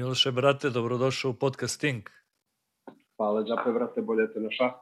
Miloše, 0.00 0.30
brate, 0.30 0.70
dobrodošao 0.70 1.30
u 1.30 1.34
podcasting. 1.34 2.02
Hvala, 3.16 3.44
džape, 3.44 3.72
brate, 3.72 4.00
bolje 4.02 4.32
te 4.32 4.40
naša. 4.40 4.72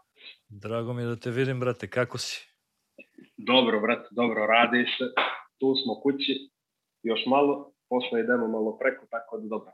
Drago 0.49 0.93
mi 0.93 1.03
je 1.03 1.07
da 1.07 1.17
te 1.17 1.31
vidim, 1.31 1.61
brate, 1.61 1.91
kako 1.91 2.19
si? 2.19 2.49
Dobro, 3.37 3.81
brate, 3.81 4.09
dobro, 4.11 4.47
radi 4.47 4.85
se. 4.99 5.05
Tu 5.61 5.75
smo 5.83 6.01
kući, 6.03 6.51
još 7.03 7.21
malo, 7.27 7.73
posle 7.89 8.21
idemo 8.21 8.49
malo 8.49 8.79
preko, 8.79 9.07
tako 9.11 9.39
da 9.39 9.49
dobro. 9.49 9.73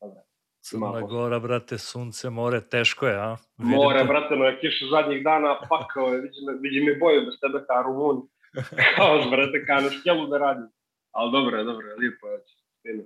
dobro. 0.00 0.20
Crna 0.60 1.00
Gora, 1.00 1.38
brate, 1.38 1.78
sunce, 1.78 2.30
more, 2.30 2.60
teško 2.60 3.06
je, 3.06 3.16
a? 3.16 3.36
Vidim 3.58 3.76
more, 3.76 3.98
te... 3.98 4.04
brate, 4.04 4.36
no 4.36 4.44
je 4.44 4.60
kiša 4.60 4.84
zadnjih 4.90 5.24
dana, 5.24 5.60
pakao 5.68 6.06
je, 6.06 6.20
vidi, 6.20 6.36
me, 6.46 6.52
vidi 6.60 6.80
mi 6.80 6.98
boju 6.98 7.20
bez 7.26 7.34
tebe 7.40 7.64
ka 7.66 7.82
Rumun. 7.82 8.16
Kao, 8.96 9.30
brate, 9.30 9.64
ka 9.66 9.74
na 9.84 10.26
da 10.30 10.38
radim. 10.38 10.68
Ali 11.10 11.32
dobro 11.32 11.58
je, 11.58 11.64
dobro 11.64 11.86
je, 11.88 11.96
lijepo 11.96 12.26
je. 12.28 12.40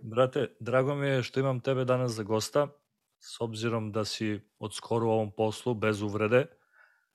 Brate, 0.02 0.48
drago 0.60 0.95
mi 0.95 1.06
je 1.06 1.23
što 1.23 1.41
imam 1.41 1.60
tebe 1.60 1.84
danas 1.84 2.12
za 2.12 2.23
gosta, 2.23 2.69
s 3.19 3.41
obzirom 3.41 3.92
da 3.92 4.05
si 4.05 4.41
od 4.59 4.74
skoro 4.74 5.06
u 5.06 5.10
ovom 5.10 5.32
poslu, 5.32 5.74
bez 5.74 6.02
uvrede. 6.02 6.46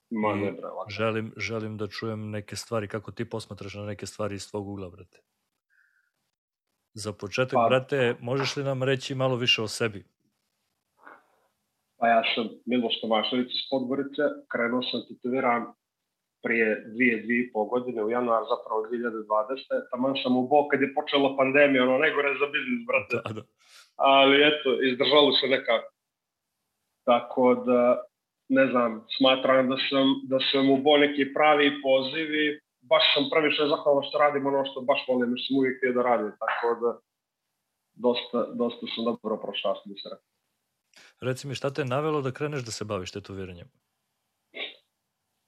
Ma 0.09 0.35
ne, 0.35 0.51
bravo. 0.51 0.85
Želim, 0.89 1.33
želim 1.37 1.77
da 1.77 1.87
čujem 1.87 2.29
neke 2.29 2.55
stvari, 2.55 2.87
kako 2.87 3.11
ti 3.11 3.29
posmatraš 3.29 3.73
na 3.73 3.85
neke 3.85 4.05
stvari 4.05 4.35
iz 4.35 4.49
tvog 4.49 4.67
ugla, 4.67 4.89
brate. 4.89 5.21
Za 6.93 7.13
početak, 7.13 7.53
pa, 7.53 7.67
brate, 7.69 8.15
možeš 8.19 8.55
li 8.55 8.63
nam 8.63 8.83
reći 8.83 9.15
malo 9.15 9.35
više 9.35 9.61
o 9.61 9.67
sebi? 9.67 10.05
Pa 11.97 12.07
ja 12.07 12.23
sam 12.35 12.49
Miloš 12.65 13.01
Tomašević 13.01 13.47
iz 13.47 13.69
Podgorice, 13.69 14.21
krenuo 14.51 14.81
sam 14.83 15.01
tetoviran 15.07 15.73
prije 16.43 16.83
dvije, 16.93 17.21
dvije 17.23 17.39
i 17.43 17.51
pol 17.51 17.65
godine, 17.65 18.03
u 18.03 18.09
januar 18.09 18.43
zapravo 18.53 18.79
2020. 18.91 19.89
Taman 19.91 20.15
sam 20.23 20.37
u 20.37 20.47
bok 20.47 20.71
kad 20.71 20.81
je 20.81 20.93
počela 20.93 21.37
pandemija, 21.37 21.83
ono 21.83 21.97
najgore 21.97 22.29
za 22.41 22.47
biznis, 22.53 22.81
brate. 22.89 23.15
Da, 23.15 23.33
da. 23.33 23.43
Ali 23.95 24.35
eto, 24.49 24.69
izdržalo 24.89 25.31
se 25.31 25.47
nekako. 25.47 25.89
Tako 27.03 27.55
da, 27.67 28.03
ne 28.49 28.65
znam, 28.71 29.05
smatram 29.17 29.69
da 29.69 29.77
sam, 29.89 30.07
da 30.31 30.37
sam 30.51 30.69
u 30.69 30.77
bo 30.77 30.97
neki 30.97 31.33
pravi 31.33 31.81
poziv 31.81 32.27
i 32.43 32.59
baš 32.81 33.03
sam 33.13 33.23
previše 33.31 33.63
zahvalan 33.71 34.03
što 34.07 34.17
radim 34.17 34.45
ono 34.45 34.65
što 34.65 34.81
baš 34.81 35.01
volim, 35.07 35.37
što 35.37 35.47
sam 35.47 35.57
uvijek 35.57 35.77
htio 35.77 35.93
da 35.93 36.01
radim. 36.01 36.31
Tako 36.43 36.67
da, 36.81 36.91
dosta, 37.93 38.39
dosta 38.61 38.85
sam 38.95 39.05
dobro 39.05 39.37
prošao, 39.37 39.75
što 39.75 39.89
bi 39.89 39.95
se 40.01 40.09
rekao. 40.13 40.29
Reci 41.21 41.47
mi, 41.47 41.55
šta 41.55 41.69
te 41.73 41.85
navelo 41.85 42.21
da 42.21 42.31
kreneš 42.31 42.61
da 42.61 42.71
se 42.71 42.85
baviš 42.85 43.11
tetoviranjem? 43.11 43.67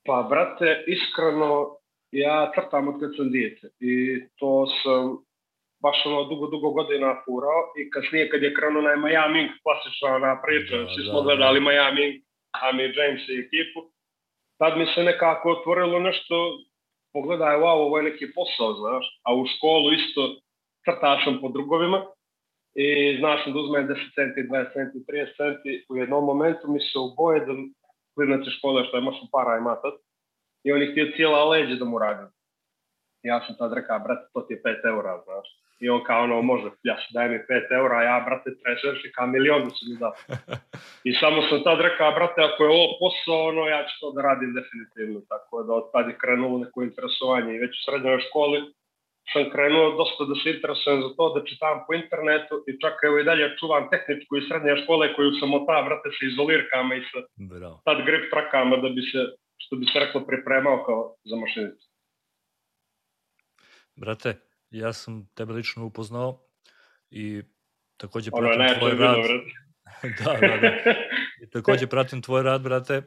Pa, 0.06 0.28
brate, 0.30 0.84
iskreno, 0.88 1.78
ja 2.12 2.52
crtam 2.56 2.88
od 2.88 3.00
kad 3.00 3.12
sam 3.18 3.32
dijete 3.32 3.68
i 3.80 4.20
to 4.40 4.68
sam 4.84 5.18
baš 5.82 6.06
ono 6.06 6.24
dugo, 6.24 6.48
dugo 6.48 6.70
godina 6.70 7.22
furao 7.26 7.62
i 7.80 7.90
kasnije 7.90 8.30
kad 8.30 8.44
je 8.44 8.54
krenuo 8.54 8.82
na 8.82 8.96
Miami 8.96 9.44
klasična 9.64 10.16
ona 10.16 10.42
priča, 10.46 10.78
da, 10.78 10.88
svi 10.94 11.04
da, 11.04 11.10
smo 11.10 11.20
da, 11.22 11.26
gledali 11.26 11.60
da. 11.60 11.66
Miami, 11.70 12.06
Amy 12.66 12.86
James 12.98 13.24
i 13.30 13.40
ekipu, 13.44 13.80
tad 14.60 14.78
mi 14.78 14.86
se 14.94 15.04
nekako 15.04 15.52
otvorilo 15.52 16.00
nešto, 16.00 16.36
pogledaj, 17.14 17.56
wow, 17.64 17.78
ovo 17.86 17.98
je 17.98 18.04
neki 18.04 18.26
posao, 18.36 18.74
znaš, 18.74 19.06
a 19.26 19.36
u 19.36 19.46
školu 19.52 19.88
isto 20.00 20.22
crtao 20.86 21.18
sam 21.24 21.42
po 21.42 21.50
drugovima 21.50 22.00
i 22.76 23.18
znaš 23.20 23.46
da 23.46 23.60
uzmem 23.60 23.88
10 23.88 24.16
centi, 24.16 24.40
20 24.50 24.74
centi, 24.74 24.98
30 25.12 25.38
centi, 25.40 25.86
u 25.90 25.98
jednom 25.98 26.26
momentu 26.26 26.64
mi 26.74 26.80
se 26.80 26.98
uboje 27.00 27.40
da 27.46 27.54
klinac 28.16 28.42
iz 28.48 28.54
škole 28.58 28.86
što 28.86 28.98
je 28.98 29.04
mašu 29.04 29.26
para 29.32 29.58
ima 29.58 29.76
tad. 29.82 29.94
I 30.64 30.72
on 30.72 30.82
je 30.82 30.92
htio 30.92 31.14
cijela 31.16 31.50
leđe 31.50 31.76
da 31.76 31.86
mu 31.86 32.00
radim. 32.00 32.28
Ja 33.24 33.42
sam 33.46 33.56
tad 33.58 33.74
rekao, 33.74 34.00
brate, 34.00 34.26
to 34.34 34.42
ti 34.42 34.54
je 34.54 34.62
5 34.64 34.88
eura, 34.94 35.22
znaš. 35.26 35.48
I 35.80 35.90
on 35.90 36.04
kao 36.04 36.24
ono, 36.24 36.42
može, 36.42 36.70
ja 36.84 36.96
se 36.98 37.08
daj 37.14 37.30
mi 37.30 37.38
5 37.38 37.78
eura, 37.80 37.98
a 37.98 38.04
ja, 38.04 38.24
brate, 38.26 38.50
treseš 38.62 39.06
i 39.06 39.12
kao 39.12 39.28
milion 39.28 39.70
se 39.70 39.86
mi 39.90 39.96
da. 40.04 40.12
I 41.04 41.14
samo 41.14 41.42
sam 41.42 41.64
tad 41.64 41.82
rekao, 41.82 42.12
brate, 42.12 42.42
ako 42.42 42.64
je 42.64 42.70
ovo 42.70 42.88
posao, 43.02 43.48
ono, 43.52 43.62
ja 43.68 43.82
ću 43.88 43.94
to 44.00 44.12
da 44.12 44.22
radim 44.22 44.54
definitivno. 44.60 45.20
Tako 45.30 45.64
da 45.64 45.74
od 45.74 45.92
tad 45.94 46.08
je 46.10 46.18
krenulo 46.24 46.58
neko 46.64 46.84
interesovanje 46.84 47.52
i 47.54 47.62
već 47.64 47.72
u 47.80 47.84
srednjoj 47.86 48.20
školi 48.28 48.60
sam 49.34 49.44
krenuo 49.54 49.86
dosta 50.02 50.22
da 50.30 50.36
se 50.42 50.48
interesujem 50.56 51.00
za 51.06 51.10
to, 51.18 51.24
da 51.36 51.40
čitam 51.50 51.76
po 51.88 51.92
internetu 52.02 52.56
i 52.70 52.72
čak 52.84 52.96
evo 53.08 53.16
i 53.20 53.28
dalje 53.30 53.46
čuvam 53.60 53.90
tehničku 53.94 54.38
i 54.38 54.46
srednje 54.48 54.74
škole 54.84 55.14
koju 55.16 55.32
sam 55.40 55.54
od 55.58 55.64
ta, 55.70 55.78
vrate, 55.88 56.08
sa 56.16 56.22
izolirkama 56.30 56.96
i 56.96 57.04
sa 57.10 57.20
Bravo. 57.52 57.76
tad 57.86 57.98
grip 58.08 58.24
trakama 58.34 58.76
da 58.84 58.90
bi 58.96 59.02
se, 59.12 59.22
što 59.64 59.74
bi 59.80 59.86
se 59.86 60.00
reklo, 60.04 60.26
pripremao 60.30 60.78
kao 60.86 61.16
za 61.30 61.36
mašinicu. 61.36 61.86
Brate, 63.96 64.30
ja 64.70 64.94
sam 64.94 65.14
tebe 65.36 65.54
lično 65.54 65.86
upoznao 65.86 66.30
i 67.10 67.42
takođe 67.98 68.32
pratim 68.32 68.62
ono, 68.62 68.80
tvoj 68.80 68.92
rad. 68.92 69.16
da, 70.20 70.48
da, 70.48 70.58
da. 70.58 70.72
I 71.44 71.50
takođe 71.50 71.88
pratim 71.88 72.22
tvoj 72.22 72.44
rad, 72.44 72.62
brate, 72.62 73.02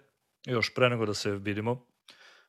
još 0.46 0.74
pre 0.74 0.88
nego 0.88 1.06
da 1.06 1.14
se 1.14 1.30
vidimo 1.30 1.93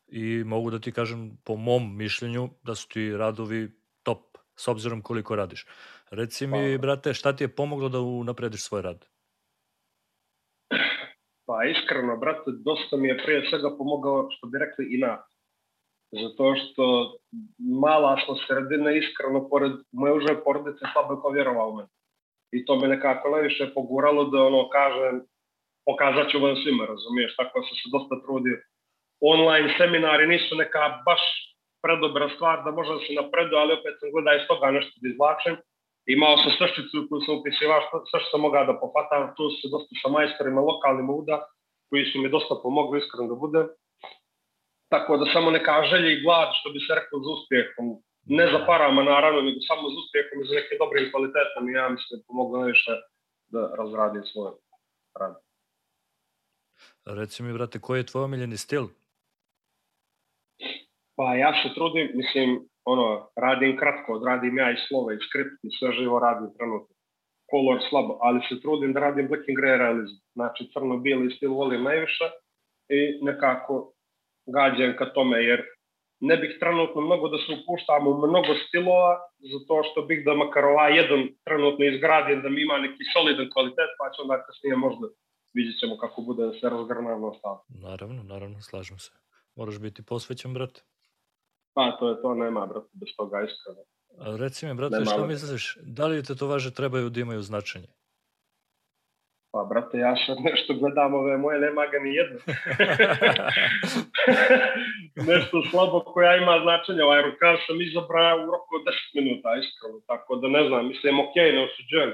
i 0.07 0.43
mogu 0.43 0.71
da 0.71 0.79
ti 0.79 0.91
kažem 0.91 1.38
po 1.45 1.55
mom 1.55 1.97
mišljenju 1.97 2.49
da 2.63 2.75
su 2.75 2.89
ti 2.89 3.11
radovi 3.17 3.71
top 4.03 4.38
s 4.55 4.67
obzirom 4.67 5.01
koliko 5.01 5.35
radiš. 5.35 5.66
Reci 6.09 6.47
mi, 6.47 6.77
pa, 6.77 6.81
brate, 6.81 7.13
šta 7.13 7.35
ti 7.35 7.43
je 7.43 7.55
pomoglo 7.55 7.89
da 7.89 7.99
unaprediš 7.99 8.63
svoj 8.63 8.81
rad? 8.81 9.05
Pa 11.47 11.65
iskreno, 11.65 12.17
brate, 12.17 12.51
dosta 12.65 12.97
mi 12.97 13.07
je 13.07 13.21
prije 13.25 13.49
svega 13.49 13.77
pomogao, 13.77 14.27
što 14.31 14.47
bi 14.47 14.57
rekli, 14.59 14.85
i 14.95 14.97
na. 14.97 15.23
Zato 16.23 16.55
što 16.55 16.83
mala 17.81 18.17
smo 18.25 18.35
sredina, 18.47 18.91
iskreno, 18.91 19.49
pored 19.49 19.71
moje 19.91 20.13
uže 20.13 20.44
porodice, 20.44 20.85
slabo 20.94 21.13
je 21.13 21.21
ko 21.21 21.29
vjerovao 21.29 21.75
me. 21.75 21.83
I 22.51 22.65
to 22.65 22.75
me 22.79 22.88
nekako 22.88 23.29
najviše 23.29 23.71
poguralo 23.73 24.23
da 24.25 24.44
ono 24.44 24.69
kažem, 24.69 25.15
pokazat 25.85 26.31
ću 26.31 26.39
vam 26.39 26.55
svima, 26.55 26.85
razumiješ, 26.85 27.35
tako 27.35 27.55
sam 27.67 27.75
se 27.77 27.88
dosta 27.95 28.15
trudio 28.25 28.57
online 29.34 29.68
seminari 29.78 30.28
nisu 30.28 30.56
neka 30.56 30.84
baš 31.08 31.24
predobra 31.84 32.28
stvar 32.36 32.58
da 32.66 32.72
možda 32.72 32.96
se 33.03 33.19
napredu, 33.22 33.53
ali 33.62 33.78
opet 33.78 33.94
sam 34.00 34.12
gleda 34.13 34.31
iz 34.36 34.44
toga 34.50 34.68
nešto 34.78 34.94
da 35.02 35.08
izvlačem. 35.09 35.56
Imao 36.16 36.36
sam 36.41 36.52
sršicu 36.59 36.97
koju 37.08 37.22
sam 37.25 37.38
upisivao 37.40 37.81
sve 38.09 38.19
što 38.22 38.30
sam 38.31 38.41
mogao 38.46 38.66
da 38.69 38.80
pofatam, 38.84 39.22
tu 39.38 39.46
se 39.58 39.66
dosta 39.74 39.94
sa 40.02 40.08
majstorima 40.16 40.62
lokalnim 40.69 41.09
uda, 41.19 41.38
koji 41.90 42.03
su 42.09 42.16
mi 42.22 42.34
dosta 42.36 42.53
pomogli 42.63 43.00
iskreno 43.00 43.28
da 43.31 43.36
budem. 43.44 43.68
Tako 44.94 45.12
da 45.18 45.25
samo 45.34 45.47
neka 45.57 45.75
želja 45.92 46.09
i 46.12 46.22
glad, 46.25 46.50
što 46.59 46.68
bi 46.74 46.80
se 46.86 46.92
rekao, 47.00 47.19
za 47.25 47.30
uspjehom. 47.38 47.86
Ne 48.38 48.46
za 48.53 48.59
parama, 48.69 49.02
naravno, 49.03 49.40
nego 49.47 49.59
samo 49.69 49.86
za 49.94 49.97
uspjehom 50.03 50.38
i 50.42 50.47
za 50.47 50.53
nekim 50.59 50.78
dobrim 50.81 51.12
kvalitetom 51.12 51.63
i 51.66 51.78
ja 51.80 51.90
mislim 51.96 52.12
da 52.12 52.28
pomoglo 52.28 52.56
najviše 52.63 52.94
da 53.53 53.62
razradim 53.80 54.24
svoj 54.31 54.52
rad. 55.19 55.36
Reci 57.19 57.44
mi, 57.44 57.53
brate, 57.53 57.80
koji 57.80 58.00
je 58.00 58.09
tvoj 58.09 58.24
omiljeni 58.24 58.57
stil? 58.57 58.86
Pa 61.17 61.35
ja 61.35 61.51
se 61.63 61.73
trudim, 61.75 62.11
mislim, 62.13 62.49
ono, 62.85 63.29
radim 63.35 63.77
kratko, 63.77 64.13
odradim 64.13 64.57
ja 64.57 64.71
i 64.71 64.81
slove 64.87 65.15
i 65.15 65.23
skript 65.25 65.57
i 65.63 65.69
sve 65.77 65.91
živo 65.91 66.19
radim 66.19 66.49
trenutno. 66.57 66.95
Color 67.51 67.79
slabo, 67.89 68.17
ali 68.21 68.39
se 68.49 68.61
trudim 68.61 68.93
da 68.93 68.99
radim 68.99 69.27
black 69.27 69.43
and 69.49 69.57
grey 69.59 69.77
realizm. 69.77 70.17
Znači, 70.37 70.69
crno-bijeli 70.73 71.35
stil 71.35 71.53
volim 71.53 71.83
najviše 71.83 72.25
i 72.89 72.99
nekako 73.21 73.93
gađam 74.55 74.95
ka 74.97 75.05
tome, 75.13 75.37
jer 75.43 75.59
ne 76.19 76.37
bih 76.37 76.57
trenutno 76.59 77.01
mnogo 77.01 77.27
da 77.33 77.37
se 77.37 77.49
upuštam 77.57 78.07
u 78.07 78.13
mnogo 78.27 78.51
stilova, 78.67 79.13
zato 79.51 79.83
što 79.87 80.01
bih 80.01 80.25
da 80.25 80.33
makar 80.33 80.65
ovaj 80.65 80.91
jedan 81.01 81.21
trenutno 81.47 81.85
izgradim, 81.85 82.41
da 82.41 82.49
mi 82.49 82.61
ima 82.61 82.77
neki 82.77 83.03
solidan 83.13 83.49
kvalitet, 83.53 83.91
pa 83.99 84.05
će 84.13 84.21
onda 84.21 84.43
kasnije 84.45 84.75
možda 84.75 85.05
vidjet 85.53 85.79
ćemo 85.79 85.97
kako 85.97 86.21
bude 86.21 86.41
da 86.45 86.53
se 86.53 86.69
razgrnavno 86.69 87.27
ostalo. 87.27 87.57
Naravno, 87.87 88.23
naravno, 88.23 88.61
slažem 88.61 88.99
se. 88.99 89.11
Moraš 89.55 89.79
biti 89.79 90.05
posvećen, 90.05 90.53
brate. 90.53 90.81
Pa, 91.75 91.91
to 92.00 92.09
je 92.09 92.22
to, 92.22 92.34
nema, 92.36 92.66
brate, 92.66 92.90
bez 92.94 93.09
toga 93.18 93.38
iskreno. 93.47 93.84
A 94.19 94.38
reci 94.40 94.66
mi, 94.66 94.74
brate, 94.74 94.95
nema, 94.95 95.06
šta 95.06 95.27
misliš, 95.27 95.77
da 95.81 96.07
li 96.07 96.24
tetovaže 96.24 96.72
trebaju 96.74 97.10
da 97.10 97.19
imaju 97.19 97.42
značenje? 97.42 97.88
Pa, 99.51 99.63
brate, 99.69 99.98
ja 99.98 100.16
sad 100.25 100.38
nešto 100.50 100.74
gledam 100.74 101.13
ove 101.13 101.38
moje, 101.38 101.60
nema 101.60 101.83
ga 101.92 102.00
ni 102.00 102.12
jedno. 102.19 102.39
nešto 105.31 105.56
slabo 105.72 106.00
koja 106.00 106.36
ima 106.36 106.56
značenje, 106.63 107.04
ovaj 107.04 107.22
rukav 107.22 107.56
sam 107.68 107.81
izabrao 107.81 108.36
u 108.38 108.51
roku 108.54 108.71
od 108.80 108.83
10 108.88 109.19
minuta, 109.19 109.50
iskreno, 109.62 109.98
tako 110.12 110.36
da 110.36 110.48
ne 110.48 110.68
znam, 110.68 110.88
mislim, 110.88 111.19
ok, 111.19 111.36
ne 111.36 111.62
osuđujem. 111.68 112.12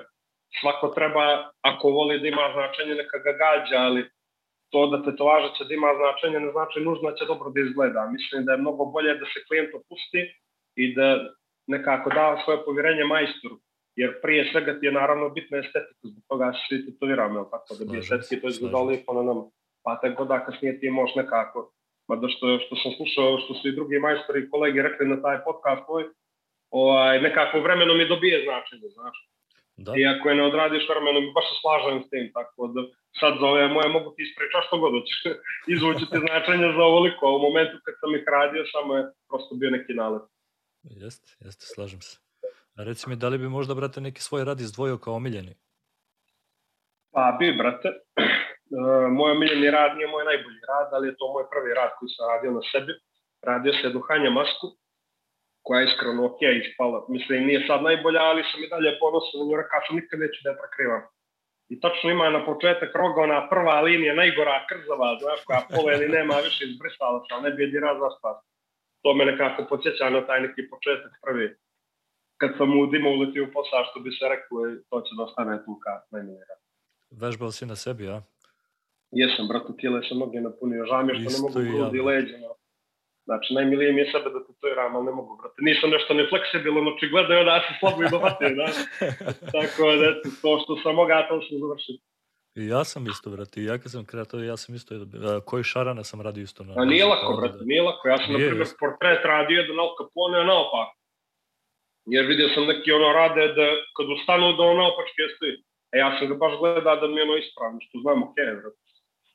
Svako 0.60 0.88
treba, 0.98 1.52
ako 1.62 1.86
voli 1.98 2.20
da 2.20 2.28
ima 2.28 2.46
značenje, 2.56 2.94
neka 3.02 3.18
ga 3.26 3.34
gađa, 3.42 3.78
ali 3.88 4.02
to 4.72 4.88
da 4.92 5.04
tetovaža 5.04 5.50
će 5.58 5.64
da 5.68 5.74
ima 5.74 5.92
značenje 6.00 6.40
ne 6.46 6.52
znači 6.52 6.80
nužno 6.80 7.10
da 7.10 7.16
će 7.18 7.26
dobro 7.26 7.50
da 7.50 7.60
izgleda. 7.62 8.10
Mislim 8.16 8.46
da 8.46 8.52
je 8.52 8.64
mnogo 8.64 8.86
bolje 8.86 9.14
da 9.22 9.26
se 9.34 9.40
klijent 9.48 9.72
opusti 9.80 10.22
i 10.76 10.96
da 10.96 11.08
nekako 11.68 12.10
da 12.10 12.42
svoje 12.44 12.66
povjerenje 12.66 13.04
majstoru. 13.04 13.56
Jer 13.96 14.22
prije 14.22 14.50
svega 14.52 14.80
ti 14.80 14.86
je 14.86 14.92
naravno 14.92 15.30
bitna 15.30 15.58
estetika, 15.58 16.04
zbog 16.04 16.24
toga 16.30 16.54
se 16.54 16.60
svi 16.68 16.86
tetoviramo, 16.86 17.44
tako 17.54 17.72
da 17.80 17.92
bi 17.92 18.00
estetski 18.00 18.42
to 18.42 18.48
izgledalo 18.48 18.86
lijepo 18.86 19.14
na 19.14 19.24
nam. 19.24 19.38
Pa 19.84 20.00
te 20.02 20.10
goda 20.10 20.46
kasnije 20.46 20.80
ti 20.80 20.90
možeš 20.90 21.16
nekako, 21.16 21.72
mada 22.08 22.28
što, 22.30 22.60
što 22.60 22.76
sam 22.76 22.92
slušao, 22.98 23.40
što 23.44 23.54
su 23.54 23.68
i 23.68 23.76
drugi 23.76 24.00
majstori 24.00 24.40
i 24.40 24.50
kolegi 24.50 24.82
rekli 24.82 25.08
na 25.08 25.22
taj 25.22 25.44
podcast 25.44 25.86
tvoj, 25.86 26.04
ovaj, 26.70 27.22
nekako 27.22 27.60
vremenom 27.60 27.98
mi 27.98 28.08
dobije 28.08 28.44
značenje, 28.46 28.88
znaš. 28.96 29.31
Da. 29.86 29.92
I 30.00 30.02
ako 30.14 30.30
je 30.30 30.36
ne 30.36 30.44
odradiš 30.52 30.84
vremenom, 30.90 31.24
baš 31.36 31.46
se 31.50 31.56
slažem 31.62 31.98
s 32.04 32.08
tim, 32.12 32.26
tako 32.38 32.68
da 32.74 32.82
sad 33.20 33.34
za 33.40 33.46
ove 33.54 33.68
moje 33.76 33.90
mogu 33.96 34.10
ti 34.16 34.22
ispričati 34.28 34.66
što 34.68 34.76
god 34.82 34.92
hoćeš. 34.98 35.20
Izvući 35.74 36.04
ti 36.12 36.18
značenje 36.26 36.68
za 36.78 36.84
ovoliko, 36.92 37.22
a 37.28 37.36
u 37.38 37.44
momentu 37.48 37.76
kad 37.86 37.94
sam 38.00 38.16
ih 38.16 38.26
radio, 38.38 38.62
samo 38.74 38.92
je 38.98 39.04
prosto 39.30 39.52
bio 39.60 39.70
neki 39.78 39.94
nalet. 40.02 40.26
Jeste, 40.84 41.30
jeste, 41.46 41.66
slažem 41.74 42.02
se. 42.08 42.16
A 42.78 42.84
reci 42.84 43.10
mi, 43.10 43.16
da 43.16 43.28
li 43.30 43.38
bi 43.38 43.50
možda, 43.50 43.74
brate, 43.74 44.02
neki 44.02 44.22
svoj 44.22 44.44
rad 44.46 44.60
izdvojio 44.60 44.98
kao 44.98 45.14
omiljeni? 45.14 45.54
Pa 47.14 47.38
bi, 47.40 47.48
brate. 47.62 47.88
E, 47.88 49.08
moj 49.18 49.32
omiljeni 49.32 49.72
rad 49.72 49.92
nije 49.98 50.08
moj 50.08 50.24
najbolji 50.26 50.62
rad, 50.72 50.88
ali 50.96 51.08
je 51.08 51.18
to 51.20 51.26
moj 51.34 51.46
prvi 51.54 51.74
rad 51.80 51.92
koji 51.98 52.10
sam 52.10 52.30
radio 52.34 52.52
na 52.52 52.64
sebi. 52.72 52.94
Radio 53.50 53.74
se 53.74 53.90
duhanja 53.90 54.30
masku, 54.30 54.68
koja 55.66 55.80
je 55.80 55.88
iskreno 55.88 56.22
ok 56.30 56.42
ispala. 56.62 57.00
Mislim, 57.16 57.48
nije 57.50 57.68
sad 57.68 57.80
najbolja, 57.90 58.22
ali 58.30 58.42
sam 58.50 58.60
i 58.64 58.72
dalje 58.74 59.00
ponosan 59.02 59.48
na 59.50 59.58
rekao 59.62 59.82
sam 59.86 59.96
nikad 60.00 60.18
neću 60.24 60.40
da 60.44 60.50
je 60.50 60.60
prekrivam. 60.62 61.04
I 61.74 61.76
tačno 61.84 62.08
ima 62.12 62.28
na 62.30 62.42
početak 62.50 62.92
roga 63.02 63.20
ona 63.28 63.50
prva 63.54 63.82
linija, 63.88 64.14
najgora 64.22 64.66
krzava, 64.70 65.10
znaš, 65.22 65.40
koja 65.48 65.62
poveli 65.76 66.08
nema 66.18 66.36
više 66.48 66.62
izbrisala 66.66 67.18
se, 67.24 67.30
ali 67.34 67.44
ne 67.44 67.52
bi 67.56 67.64
jedin 67.64 67.82
raz 67.88 67.98
zaspao. 68.04 68.34
To 69.04 69.10
me 69.14 69.24
nekako 69.32 69.60
podsjeća 69.70 70.10
na 70.10 70.22
taj 70.28 70.40
neki 70.46 70.62
početak 70.72 71.14
prvi. 71.26 71.48
Kad 72.40 72.52
sam 72.58 72.80
u 72.80 72.86
dima 72.92 73.10
uletio 73.10 73.46
posao, 73.56 73.88
što 73.90 74.00
bi 74.00 74.12
se 74.18 74.26
reklo, 74.34 74.58
to 74.90 74.98
će 75.06 75.12
da 75.18 75.24
ostane 75.24 75.56
tu 75.66 75.72
ka 75.84 75.94
najmilira. 76.12 76.56
Vežbao 77.22 77.52
si 77.52 77.66
na 77.66 77.76
sebi, 77.76 78.10
a? 78.16 78.22
Jesam, 79.12 79.48
brate, 79.48 79.72
tijele 79.80 80.00
sam 80.08 80.18
mnogi 80.18 80.40
napunio. 80.40 80.86
Žao 80.86 81.04
mi 81.04 81.14
što 81.14 81.30
ne 81.36 81.40
mogu 81.42 81.60
grudi 81.72 81.98
ja. 81.98 82.04
leđe, 82.04 82.38
no. 82.38 82.52
Znači, 83.32 83.54
najmilije 83.58 83.92
mi 83.94 84.02
je 84.02 84.12
sebe 84.14 84.30
da 84.36 84.40
tetoviram, 84.48 84.96
ali 84.96 85.06
ne 85.10 85.14
mogu, 85.20 85.32
brate. 85.40 85.60
Nisam 85.70 85.90
nešto 85.96 86.12
nefleksibilan, 86.20 86.88
očigledno 86.94 87.34
je 87.36 87.44
da 87.50 87.56
se 87.66 87.72
slabo 87.80 88.00
i 88.04 88.12
dovatim, 88.16 88.52
da. 88.60 88.68
Tako 89.56 89.84
da, 90.00 90.06
eto, 90.12 90.28
to 90.42 90.52
što 90.62 90.72
sam 90.84 90.94
mogao, 91.02 91.28
to 91.30 91.36
sam 91.48 91.56
završio. 91.64 91.96
I 92.60 92.62
ja 92.74 92.82
sam 92.92 93.02
isto, 93.14 93.28
brate, 93.36 93.58
ja 93.70 93.76
kad 93.82 93.90
sam 93.92 94.06
kreator, 94.12 94.40
ja 94.44 94.58
sam 94.62 94.76
isto, 94.76 94.92
uh, 94.96 95.04
koji 95.50 95.64
šarana 95.72 96.04
sam 96.10 96.22
radio 96.28 96.44
isto. 96.50 96.64
Na, 96.64 96.72
A 96.82 96.86
nije 96.94 97.06
lako, 97.06 97.32
brate, 97.40 97.64
nije 97.72 97.82
lako. 97.90 98.04
Ja 98.14 98.18
sam, 98.18 98.30
na 98.34 98.38
primjer, 98.38 98.68
portret 98.82 99.22
radio 99.34 99.56
jedan 99.62 99.80
Al 99.84 99.92
Capone 99.98 100.38
je 100.40 100.46
naopak. 100.52 100.90
Jer 102.14 102.24
vidio 102.32 102.48
sam 102.54 102.64
neki 102.72 102.92
ono 102.92 103.10
rade 103.20 103.44
da 103.58 103.66
kad 103.96 104.06
ustanu 104.18 104.46
da 104.58 104.64
ono 104.64 104.82
naopačke 104.84 105.24
stoji. 105.36 105.56
A 105.92 105.94
ja 106.04 106.10
sam 106.18 106.28
ga 106.30 106.36
baš 106.44 106.54
gledao 106.62 106.96
da 107.02 107.08
mi 107.08 107.18
je 107.20 107.28
ono 107.28 107.36
ispravno, 107.44 107.78
što 107.86 107.96
znam, 108.04 108.18
okej, 108.24 108.46
okay, 108.46 108.56
brate. 108.62 108.82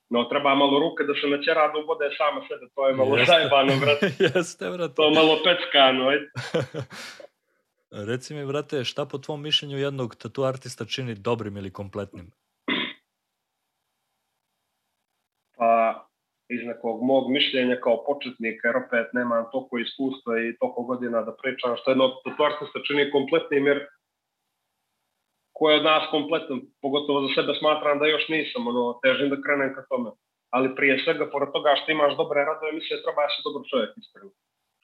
No, 0.08 0.24
treba 0.24 0.54
malo 0.54 0.78
ruke 0.80 1.04
da 1.04 1.14
se 1.14 1.26
načera 1.26 1.72
da 1.72 1.78
ubode 1.78 2.10
sama 2.16 2.40
sebe, 2.48 2.66
to 2.74 2.88
je 2.88 2.94
malo 2.94 3.16
Jeste. 3.16 3.32
zajebano, 3.32 3.72
brate. 3.84 4.06
Jeste, 4.18 4.70
brate. 4.70 4.94
To 4.94 5.04
je 5.04 5.14
malo 5.14 5.38
peckano, 5.44 6.08
ajde. 6.08 6.26
Reci 8.10 8.34
mi, 8.34 8.46
brate, 8.46 8.84
šta 8.84 9.06
po 9.06 9.18
tvom 9.18 9.42
mišljenju 9.42 9.78
jednog 9.78 10.16
tatu 10.16 10.44
artista 10.44 10.84
čini 10.84 11.14
dobrim 11.14 11.56
ili 11.56 11.72
kompletnim? 11.72 12.30
Pa, 15.56 16.06
iz 16.48 16.60
nekog 16.66 17.02
mog 17.02 17.30
mišljenja 17.30 17.76
kao 17.84 18.04
početnika, 18.06 18.68
jer 18.68 18.76
opet 18.76 19.12
nemam 19.12 19.44
toliko 19.52 19.78
iskustva 19.78 20.32
i 20.40 20.56
toliko 20.60 20.82
godina 20.82 21.22
da 21.22 21.32
pričam 21.42 21.76
što 21.76 21.90
jednog 21.90 22.10
tatu 22.24 22.42
artista 22.44 22.78
čini 22.86 23.10
kompletnim, 23.10 23.66
jer 23.66 23.86
ko 25.56 25.70
je 25.70 25.78
od 25.80 25.84
nas 25.90 26.04
kompletan, 26.14 26.58
pogotovo 26.84 27.18
za 27.24 27.30
sebe 27.36 27.52
smatram 27.60 27.98
da 28.00 28.06
još 28.06 28.24
nisam, 28.28 28.66
ono, 28.72 28.82
težim 29.02 29.28
da 29.32 29.42
krenem 29.44 29.70
ka 29.76 29.82
tome. 29.90 30.10
Ali 30.54 30.74
prije 30.78 30.94
svega, 31.04 31.24
pored 31.32 31.50
toga 31.56 31.70
što 31.78 31.92
imaš 31.92 32.12
dobre 32.20 32.44
radove, 32.50 32.72
mislim, 32.78 33.04
treba 33.04 33.22
da 33.26 33.32
si 33.34 33.46
dobar 33.46 33.62
čovjek, 33.70 33.90
iskreno. 34.02 34.32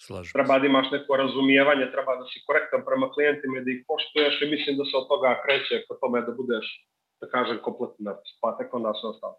Slažem. 0.05 0.33
Treba 0.37 0.55
da 0.59 0.67
imaš 0.67 0.89
neko 0.97 1.17
razumijevanje, 1.23 1.93
treba 1.95 2.13
da 2.21 2.25
si 2.31 2.45
korektan 2.47 2.83
prema 2.89 3.07
klijentima 3.15 3.55
i 3.59 3.65
da 3.65 3.71
ih 3.71 3.81
poštuješ 3.89 4.35
i 4.43 4.51
mislim 4.55 4.73
da 4.79 4.85
se 4.89 4.95
od 5.01 5.07
toga 5.13 5.31
kreće 5.45 5.75
ka 5.87 5.95
tome 6.01 6.19
da 6.27 6.33
budeš, 6.41 6.67
da 7.21 7.27
kažem, 7.35 7.63
kompletan 7.67 8.09
artist, 8.13 8.37
pa 8.43 8.57
tek 8.59 8.75
onda 8.79 8.93
se 8.99 9.07
ostalo. 9.13 9.37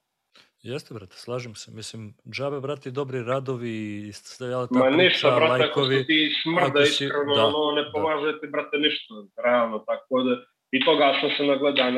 Jeste, 0.63 0.93
brate, 0.93 1.15
slažem 1.25 1.55
se. 1.55 1.71
Mislim, 1.71 2.01
džabe, 2.35 2.59
brate, 2.65 2.91
dobri 2.91 3.23
radovi, 3.23 3.77
stavljala 4.13 4.67
ta 4.67 4.79
Ma 4.79 4.85
priča, 4.85 5.03
ništa, 5.03 5.35
brate, 5.35 5.51
lajkovi. 5.51 5.95
ako 5.95 6.07
ti 6.07 6.19
smrda 6.43 6.81
iskreno, 6.81 7.35
da, 7.35 7.45
ono, 7.45 7.71
ne 7.75 7.83
da. 7.83 7.91
pomaže 7.93 8.31
da. 8.31 8.39
ti, 8.39 8.47
brate, 8.47 8.77
ništa, 8.77 9.13
realno, 9.45 9.79
tako 9.79 10.23
da 10.27 10.33
I 10.75 10.77
toga 10.87 11.07
sam 11.19 11.29
se. 11.35 11.41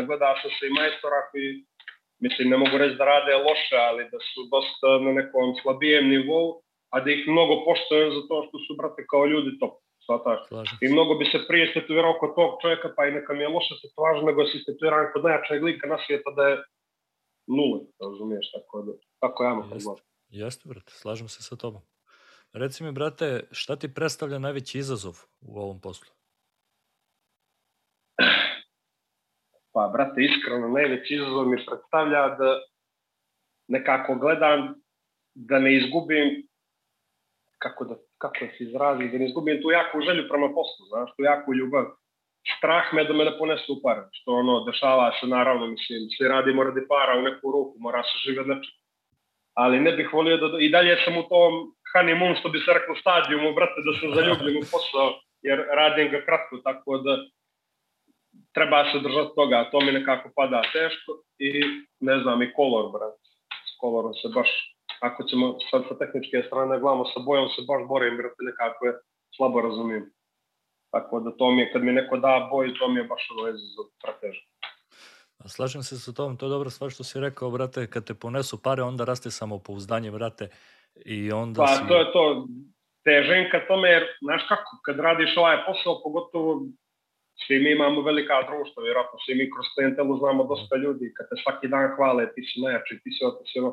Nagledao 0.01 0.35
sam 0.41 0.51
se 0.57 0.63
i 0.67 0.75
majstora 0.79 1.19
koji, 1.29 1.47
mislim, 2.23 2.45
ne 2.53 2.57
mogu 2.63 2.75
reći 2.81 2.95
da 2.99 3.05
rade 3.13 3.33
loše, 3.47 3.77
ali 3.89 4.01
da 4.13 4.19
su 4.29 4.39
dosta 4.53 4.89
na 5.05 5.11
nekom 5.19 5.47
slabijem 5.61 6.05
nivou, 6.15 6.47
a 6.93 6.95
da 7.03 7.07
ih 7.11 7.21
mnogo 7.33 7.53
poštojem 7.67 8.09
za 8.15 8.21
to 8.27 8.35
što 8.45 8.55
su, 8.63 8.71
brate, 8.79 9.01
kao 9.11 9.25
ljudi 9.33 9.59
top. 9.61 9.75
Svataš. 10.05 10.39
I 10.83 10.87
mnogo 10.95 11.11
bi 11.19 11.25
se 11.25 11.39
prije 11.47 11.65
statuirao 11.71 12.19
kod 12.19 12.31
tog 12.35 12.49
čovjeka, 12.61 12.87
pa 12.95 13.01
i 13.05 13.15
neka 13.17 13.33
mi 13.33 13.41
je 13.43 13.53
loša 13.55 13.75
tatuaža, 13.81 14.21
nego 14.29 14.45
si 14.45 14.63
statuiran 14.63 15.11
kod 15.13 15.23
najjačeg 15.23 15.63
lika 15.63 15.87
na 15.87 15.97
svijeta 16.05 16.29
da 16.37 16.43
je 16.49 16.55
nula, 17.57 17.79
razumiješ, 18.01 18.51
tako 18.55 18.81
da, 18.85 18.91
tako 19.19 19.43
ja 19.43 19.53
mogu 19.53 19.73
Jeste, 19.73 20.01
jeste, 20.29 20.63
brate, 20.69 20.91
slažem 20.91 21.27
se 21.27 21.43
sa 21.43 21.55
tobom. 21.55 21.81
Reci 22.53 22.83
mi, 22.83 22.91
brate, 22.91 23.47
šta 23.51 23.75
ti 23.75 23.93
predstavlja 23.93 24.39
najveći 24.39 24.77
izazov 24.77 25.15
u 25.41 25.59
ovom 25.59 25.81
poslu? 25.81 26.14
Pa, 29.75 29.89
brate, 29.93 30.23
iskreno, 30.23 30.67
najveći 30.67 31.15
izazov 31.15 31.45
mi 31.51 31.57
predstavlja 31.65 32.21
da 32.39 32.49
nekako 33.67 34.15
gledam 34.15 34.75
da 35.35 35.59
ne 35.59 35.75
izgubim, 35.77 36.47
kako 37.57 37.85
da, 37.85 37.95
kako 38.17 38.45
da 38.45 38.51
se 38.57 38.63
izrazim, 38.63 39.11
da 39.11 39.17
ne 39.17 39.25
izgubim 39.25 39.61
tu 39.61 39.71
jaku 39.71 40.01
želju 40.01 40.29
prema 40.29 40.47
poslu, 40.47 40.85
znaš, 40.91 41.09
tu 41.15 41.23
jaku 41.23 41.53
ljubav. 41.53 41.85
Strah 42.57 42.93
me 42.93 43.03
da 43.03 43.13
me 43.13 43.25
ne 43.25 43.37
ponesu 43.37 43.73
u 43.73 43.81
pare, 43.83 44.01
što 44.11 44.31
ono, 44.31 44.63
dešava 44.63 45.11
se 45.19 45.27
naravno, 45.27 45.67
mislim, 45.67 45.99
svi 46.17 46.27
radimo 46.27 46.63
radi 46.63 46.87
para 46.87 47.19
u 47.19 47.21
neku 47.21 47.51
ruku, 47.51 47.75
mora 47.79 48.03
se 48.03 48.15
žive 48.25 48.43
znači. 48.43 48.69
Ali 49.53 49.79
ne 49.79 49.91
bih 49.91 50.13
volio 50.13 50.37
da, 50.37 50.47
i 50.59 50.69
dalje 50.69 50.95
sam 51.05 51.17
u 51.17 51.23
tom 51.23 51.53
honeymoon, 51.93 52.39
što 52.39 52.49
bi 52.49 52.59
se 52.59 52.73
reklo, 52.73 52.95
stadijumu, 52.95 53.53
brate, 53.53 53.79
da 53.87 53.93
se 53.99 54.15
zaljubim 54.15 54.57
u 54.57 54.67
posao, 54.71 55.07
jer 55.41 55.57
radim 55.79 56.11
ga 56.11 56.25
kratko, 56.25 56.57
tako 56.63 56.97
da 56.97 57.13
treba 58.53 58.91
se 58.91 58.99
držati 58.99 59.31
toga, 59.35 59.69
to 59.71 59.79
mi 59.81 59.91
nekako 59.91 60.29
pada 60.35 60.61
teško 60.73 61.11
i 61.39 61.49
ne 61.99 62.19
znam 62.21 62.41
i 62.41 62.53
kolor, 62.53 62.91
brat. 62.91 63.19
S 63.69 63.71
kolorom 63.79 64.13
se 64.13 64.27
baš, 64.35 64.49
ako 65.01 65.23
ćemo 65.23 65.45
sad 65.71 65.81
sa 65.89 65.97
tehničke 65.97 66.43
strane 66.47 66.79
gledamo 66.79 67.05
sa 67.05 67.19
bojom 67.19 67.47
se 67.49 67.61
baš 67.69 67.81
borim, 67.87 68.17
brate, 68.17 68.41
nekako 68.49 68.85
je 68.85 68.93
slabo 69.35 69.61
razumijem. 69.61 70.05
Tako 70.91 71.19
da 71.19 71.31
to 71.31 71.51
mi 71.51 71.61
je, 71.61 71.71
kad 71.71 71.83
mi 71.83 71.91
neko 71.91 72.17
da 72.17 72.47
boj, 72.51 72.73
to 72.79 72.87
mi 72.87 72.99
je 72.99 73.03
baš 73.03 73.23
ono 73.31 73.51
za 73.51 73.83
pretežno. 74.03 74.45
Slažem 75.45 75.83
se 75.83 75.99
sa 75.99 76.11
tom, 76.13 76.37
to 76.37 76.45
je 76.45 76.49
dobro 76.49 76.69
stvar 76.69 76.91
što 76.91 77.03
si 77.03 77.19
rekao, 77.19 77.51
brate, 77.51 77.87
kad 77.87 78.05
te 78.05 78.13
ponesu 78.13 78.61
pare, 78.61 78.83
onda 78.83 79.05
raste 79.05 79.31
samopouzdanje, 79.31 80.11
brate, 80.11 80.49
i 81.05 81.31
onda 81.31 81.61
pa, 81.61 81.67
si... 81.67 81.87
to 81.87 81.97
je 81.97 82.11
to, 82.11 82.47
težen 83.03 83.49
ka 83.51 83.59
tome, 83.67 83.89
jer, 83.89 84.03
znaš 84.21 84.41
kako, 84.49 84.79
kad 84.85 84.99
radiš 84.99 85.37
ovaj 85.37 85.57
posao, 85.65 86.01
pogotovo 86.03 86.61
svi 87.43 87.59
mi 87.63 87.71
imamo 87.71 88.01
velika 88.01 88.37
društva, 88.49 88.83
vjerojatno 88.83 89.17
svi 89.25 89.33
mi 89.35 89.51
kroz 89.53 89.65
klijentelu 89.73 90.17
znamo 90.21 90.43
dosta 90.51 90.75
ljudi, 90.83 91.13
kad 91.17 91.25
te 91.29 91.35
svaki 91.43 91.67
dan 91.67 91.85
hvale, 91.95 92.23
ti 92.33 92.41
si 92.47 92.61
najjači, 92.63 92.99
ti 93.03 93.09
si 93.15 93.19
ovo, 93.25 93.33
ti 93.37 93.45
si 93.51 93.59
ono, 93.59 93.71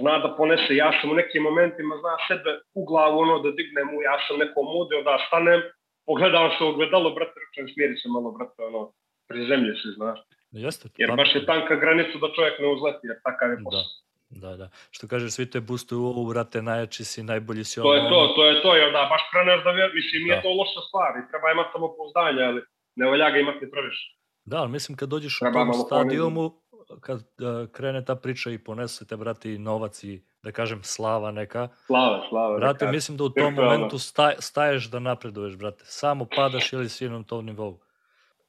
zna 0.00 0.14
da 0.24 0.28
ponese, 0.38 0.76
ja 0.84 0.90
sam 0.98 1.10
u 1.10 1.18
nekim 1.20 1.42
momentima, 1.42 2.00
zna 2.02 2.14
sebe 2.28 2.50
u 2.80 2.82
glavu 2.90 3.16
ono 3.26 3.36
da 3.44 3.50
dignem 3.58 3.88
u, 3.96 3.98
ja 4.08 4.16
sam 4.24 4.38
neko 4.42 4.60
mudio 4.74 5.02
da 5.08 5.24
stanem, 5.26 5.60
pogledam 6.06 6.50
se 6.56 6.64
u 6.64 6.72
gledalo, 6.78 7.14
brate, 7.16 7.36
rečem, 7.44 7.74
smiri 7.74 7.96
se 8.00 8.08
malo, 8.08 8.28
brate, 8.36 8.58
ono, 8.70 8.82
pri 9.28 9.46
zemlji 9.50 9.72
si, 9.80 9.88
znaš. 9.98 10.18
Jeste, 10.64 10.88
jer 11.00 11.10
baš 11.20 11.34
je 11.34 11.46
tanka 11.46 11.74
granica 11.82 12.18
da 12.22 12.34
čovjek 12.36 12.56
ne 12.62 12.68
uzleti, 12.74 13.06
jer 13.10 13.16
takav 13.26 13.50
je 13.50 13.58
posao. 13.64 13.80
Da. 13.80 14.02
Da, 14.40 14.56
da. 14.56 14.68
Što 14.90 15.08
kaže, 15.08 15.30
svi 15.30 15.50
te 15.50 15.60
boostuju, 15.60 16.04
ovo, 16.04 16.28
vrate, 16.28 16.62
najjači 16.62 17.04
si, 17.04 17.22
najbolji 17.22 17.64
si. 17.64 17.80
To 17.80 17.94
je 17.94 18.08
to, 18.08 18.32
to 18.36 18.46
je 18.46 18.62
to, 18.62 18.76
jer 18.76 18.92
da, 18.92 19.06
baš 19.10 19.22
kreneš 19.30 19.64
da 19.64 19.70
vjer, 19.70 19.90
mislim, 19.94 20.22
nije 20.22 20.36
da. 20.36 20.42
to 20.42 20.48
loša 20.48 20.80
stvar 20.88 21.10
i 21.18 21.28
treba 21.30 21.50
imati 21.50 21.70
samo 21.72 21.94
pouzdanje, 21.96 22.42
ali 22.42 22.62
ne 22.94 23.06
volja 23.06 23.30
ga 23.30 23.38
imati 23.38 23.70
previše. 23.70 24.04
Da, 24.44 24.56
ali 24.56 24.70
mislim 24.70 24.96
kad 24.96 25.08
dođeš 25.08 25.38
treba 25.38 25.62
u 25.62 25.72
tom 25.72 25.80
stadijumu, 25.86 26.62
kad 27.00 27.18
uh, 27.18 27.70
krene 27.72 28.04
ta 28.04 28.14
priča 28.14 28.50
i 28.50 28.58
ponese 28.58 29.06
te, 29.06 29.16
brate, 29.16 29.52
i 29.52 29.58
novac 29.58 30.04
i, 30.04 30.22
da 30.42 30.52
kažem, 30.52 30.80
slava 30.82 31.30
neka. 31.30 31.68
Slava, 31.86 32.26
slava. 32.28 32.56
Brate, 32.56 32.84
neka. 32.84 32.92
mislim 32.92 33.16
da 33.16 33.24
u 33.24 33.28
tom 33.30 33.54
momentu 33.54 33.98
staj, 33.98 34.34
staješ 34.38 34.90
da 34.90 34.98
napreduješ, 34.98 35.56
brate. 35.56 35.84
Samo 35.84 36.26
padaš 36.36 36.72
ili 36.72 36.88
si 36.88 37.08
na 37.08 37.22
tom 37.22 37.46
nivou. 37.46 37.80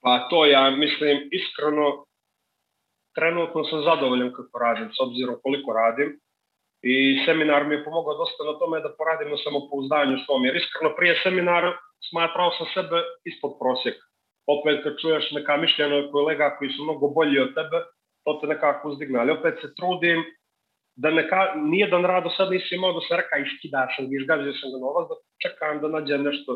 Pa 0.02 0.28
to 0.30 0.46
ja 0.46 0.72
mislim, 0.72 1.30
iskreno, 1.32 2.06
trenutno 3.17 3.63
sam 3.63 3.84
zadovoljan 3.84 4.32
kako 4.38 4.60
radim, 4.60 4.89
s 4.98 5.00
obzirom 5.05 5.36
koliko 5.43 5.74
radim. 5.74 6.10
I 6.93 6.96
seminar 7.25 7.62
mi 7.67 7.75
je 7.75 7.84
pomogao 7.84 8.17
dosta 8.17 8.43
na 8.43 8.53
tome 8.60 8.82
da 8.86 8.96
poradim 8.98 9.29
na 9.32 9.38
samopouzdanju 9.43 10.17
svom, 10.25 10.46
jer 10.46 10.55
iskreno 10.55 10.96
prije 10.98 11.13
seminara 11.24 11.72
smatrao 12.10 12.51
sam 12.58 12.67
sebe 12.74 13.00
ispod 13.29 13.51
prosjeka. 13.62 14.05
Opet 14.55 14.84
kad 14.84 14.93
čuješ 15.01 15.32
neka 15.32 15.58
mišljenja 15.58 15.96
od 15.96 16.12
kolega 16.12 16.55
koji 16.58 16.70
su 16.70 16.84
mnogo 16.84 17.08
bolji 17.08 17.39
od 17.39 17.51
tebe, 17.58 17.77
to 18.24 18.32
te 18.41 18.48
nekako 18.48 18.89
uzdigne. 18.89 19.20
Ali 19.20 19.32
opet 19.32 19.55
se 19.62 19.75
trudim 19.75 20.20
da 20.96 21.12
neka, 21.12 21.41
nijedan 21.55 22.03
rad 22.05 22.24
do 22.24 22.29
sad 22.29 22.51
nisi 22.51 22.75
imao 22.75 22.93
da 22.93 23.01
se 23.08 23.17
reka 23.22 23.36
iskidaš 23.38 23.91
izgazio 24.20 24.53
sam 24.53 24.72
ga 24.74 24.77
novac, 24.86 25.05
da 25.10 25.15
čekam 25.43 25.82
da 25.82 25.88
nađem 25.88 26.24
nešto. 26.24 26.51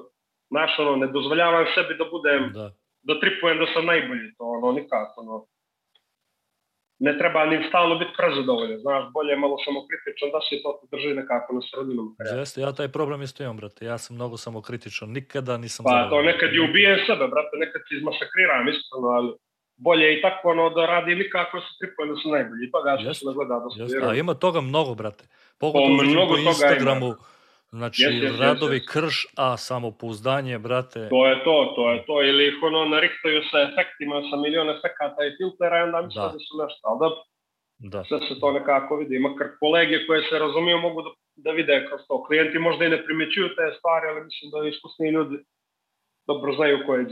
Znaš, 0.52 0.80
ono, 0.80 0.96
ne 0.96 1.08
dozvoljavam 1.08 1.66
sebi 1.76 1.94
da 2.02 2.06
budem 2.12 2.52
da 2.54 2.72
da 3.08 3.20
tripujem 3.20 3.58
da 3.58 3.68
sam 3.74 3.86
najbolji, 3.86 4.36
to 4.38 4.44
ono 4.58 4.72
nikako, 4.72 5.22
ono, 5.22 5.46
ne 7.00 7.18
treba 7.18 7.46
ni 7.46 7.58
stalno 7.70 7.96
biti 8.02 8.12
prezadovoljan, 8.18 8.80
znaš, 8.80 9.04
bolje 9.14 9.32
je 9.34 9.40
malo 9.44 9.58
samokritičan 9.66 10.30
da 10.36 10.40
se 10.46 10.56
to 10.64 10.70
drži 10.92 11.12
nekako 11.22 11.50
na 11.58 11.62
sredinom. 11.70 12.08
Jeste, 12.40 12.62
ja 12.62 12.72
taj 12.78 12.88
problem 12.98 13.22
isto 13.22 13.44
imam, 13.44 13.58
brate, 13.58 13.86
ja 13.86 13.98
sam 13.98 14.16
mnogo 14.16 14.38
samokritičan, 14.38 15.10
nikada 15.10 15.58
nisam 15.58 15.84
Pa 15.84 15.90
zadovoljan. 15.90 16.10
to 16.14 16.32
nekad 16.32 16.50
i 16.56 16.60
ubijem 16.60 16.98
sebe, 17.08 17.26
brate, 17.34 17.54
nekad 17.64 17.82
se 17.88 17.92
izmasakriram, 18.00 18.68
iskreno, 18.74 19.08
ali 19.18 19.30
bolje 19.78 20.06
i 20.18 20.22
tako 20.22 20.50
ono 20.50 20.70
da 20.70 20.86
radi 20.86 21.16
nikako 21.16 21.60
se 21.66 21.72
tripujem 21.80 22.10
da 22.14 22.16
su 22.22 22.28
najbolji, 22.36 22.72
pa 22.74 22.80
ga 22.86 22.92
se 23.14 23.26
ne 23.28 23.34
gleda 23.38 23.56
da 23.64 23.70
su 23.70 24.10
A 24.10 24.16
ima 24.24 24.34
toga 24.34 24.62
mnogo, 24.62 24.92
brate, 24.96 25.24
pogotovo 25.62 25.98
pa, 25.98 26.04
mnogo 26.04 26.34
po 26.34 26.40
Instagramu, 26.50 27.08
ima 27.08 27.37
Znači, 27.72 28.02
yes, 28.02 28.24
yes, 28.24 28.40
radovi 28.40 28.80
yes, 28.80 28.88
krš, 28.94 29.26
a 29.38 29.58
samopouzdanje, 29.58 30.60
brate... 30.60 31.10
To 31.10 31.28
je 31.28 31.44
to, 31.44 31.74
to 31.76 31.92
je 31.92 32.06
to. 32.06 32.24
Ili 32.24 32.48
ih 32.48 32.58
ono 32.64 32.86
narihtaju 32.86 33.42
sa 33.52 33.58
efektima, 33.68 34.16
sa 34.30 34.36
milion 34.44 34.70
efekata 34.70 35.22
i 35.26 35.36
filtera 35.38 35.80
i 35.80 35.84
onda 35.84 36.02
misle 36.02 36.22
da. 36.22 36.34
da 36.36 36.40
su 36.48 36.54
nešto. 36.64 36.82
Ali 36.90 37.00
da, 37.02 37.10
da. 37.94 38.04
sve 38.04 38.20
se 38.28 38.40
to 38.40 38.52
nekako 38.52 38.96
vidi. 39.02 39.20
Makar 39.20 39.48
kolege 39.60 39.98
koje 40.08 40.22
se 40.30 40.40
razumiju 40.40 40.78
mogu 40.88 41.02
da, 41.06 41.12
da 41.36 41.52
vide 41.52 41.86
kroz 41.88 42.02
to. 42.08 42.24
Klijenti 42.28 42.58
možda 42.60 42.86
i 42.86 42.94
ne 42.96 43.06
primećuju 43.06 43.48
te 43.58 43.66
stvari, 43.78 44.06
ali 44.10 44.26
mislim 44.28 44.48
da 44.52 44.68
iskusni 44.68 45.16
ljudi 45.16 45.38
dobro 46.28 46.50
znaju 46.58 46.78
ko 46.86 46.96
je 46.96 47.06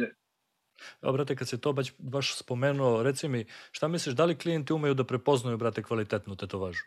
Evo, 1.01 1.13
brate, 1.13 1.35
kad 1.35 1.47
se 1.47 1.61
to 1.61 1.73
baš, 1.73 1.93
baš 1.97 2.37
spomenuo, 2.37 3.03
reci 3.03 3.27
mi, 3.27 3.45
šta 3.71 3.87
misliš, 3.87 4.15
da 4.15 4.25
li 4.25 4.37
klijenti 4.37 4.73
umeju 4.73 4.93
da 4.93 5.03
prepoznaju, 5.03 5.57
brate, 5.57 5.83
kvalitetnu 5.83 6.35
tetovažu? 6.35 6.83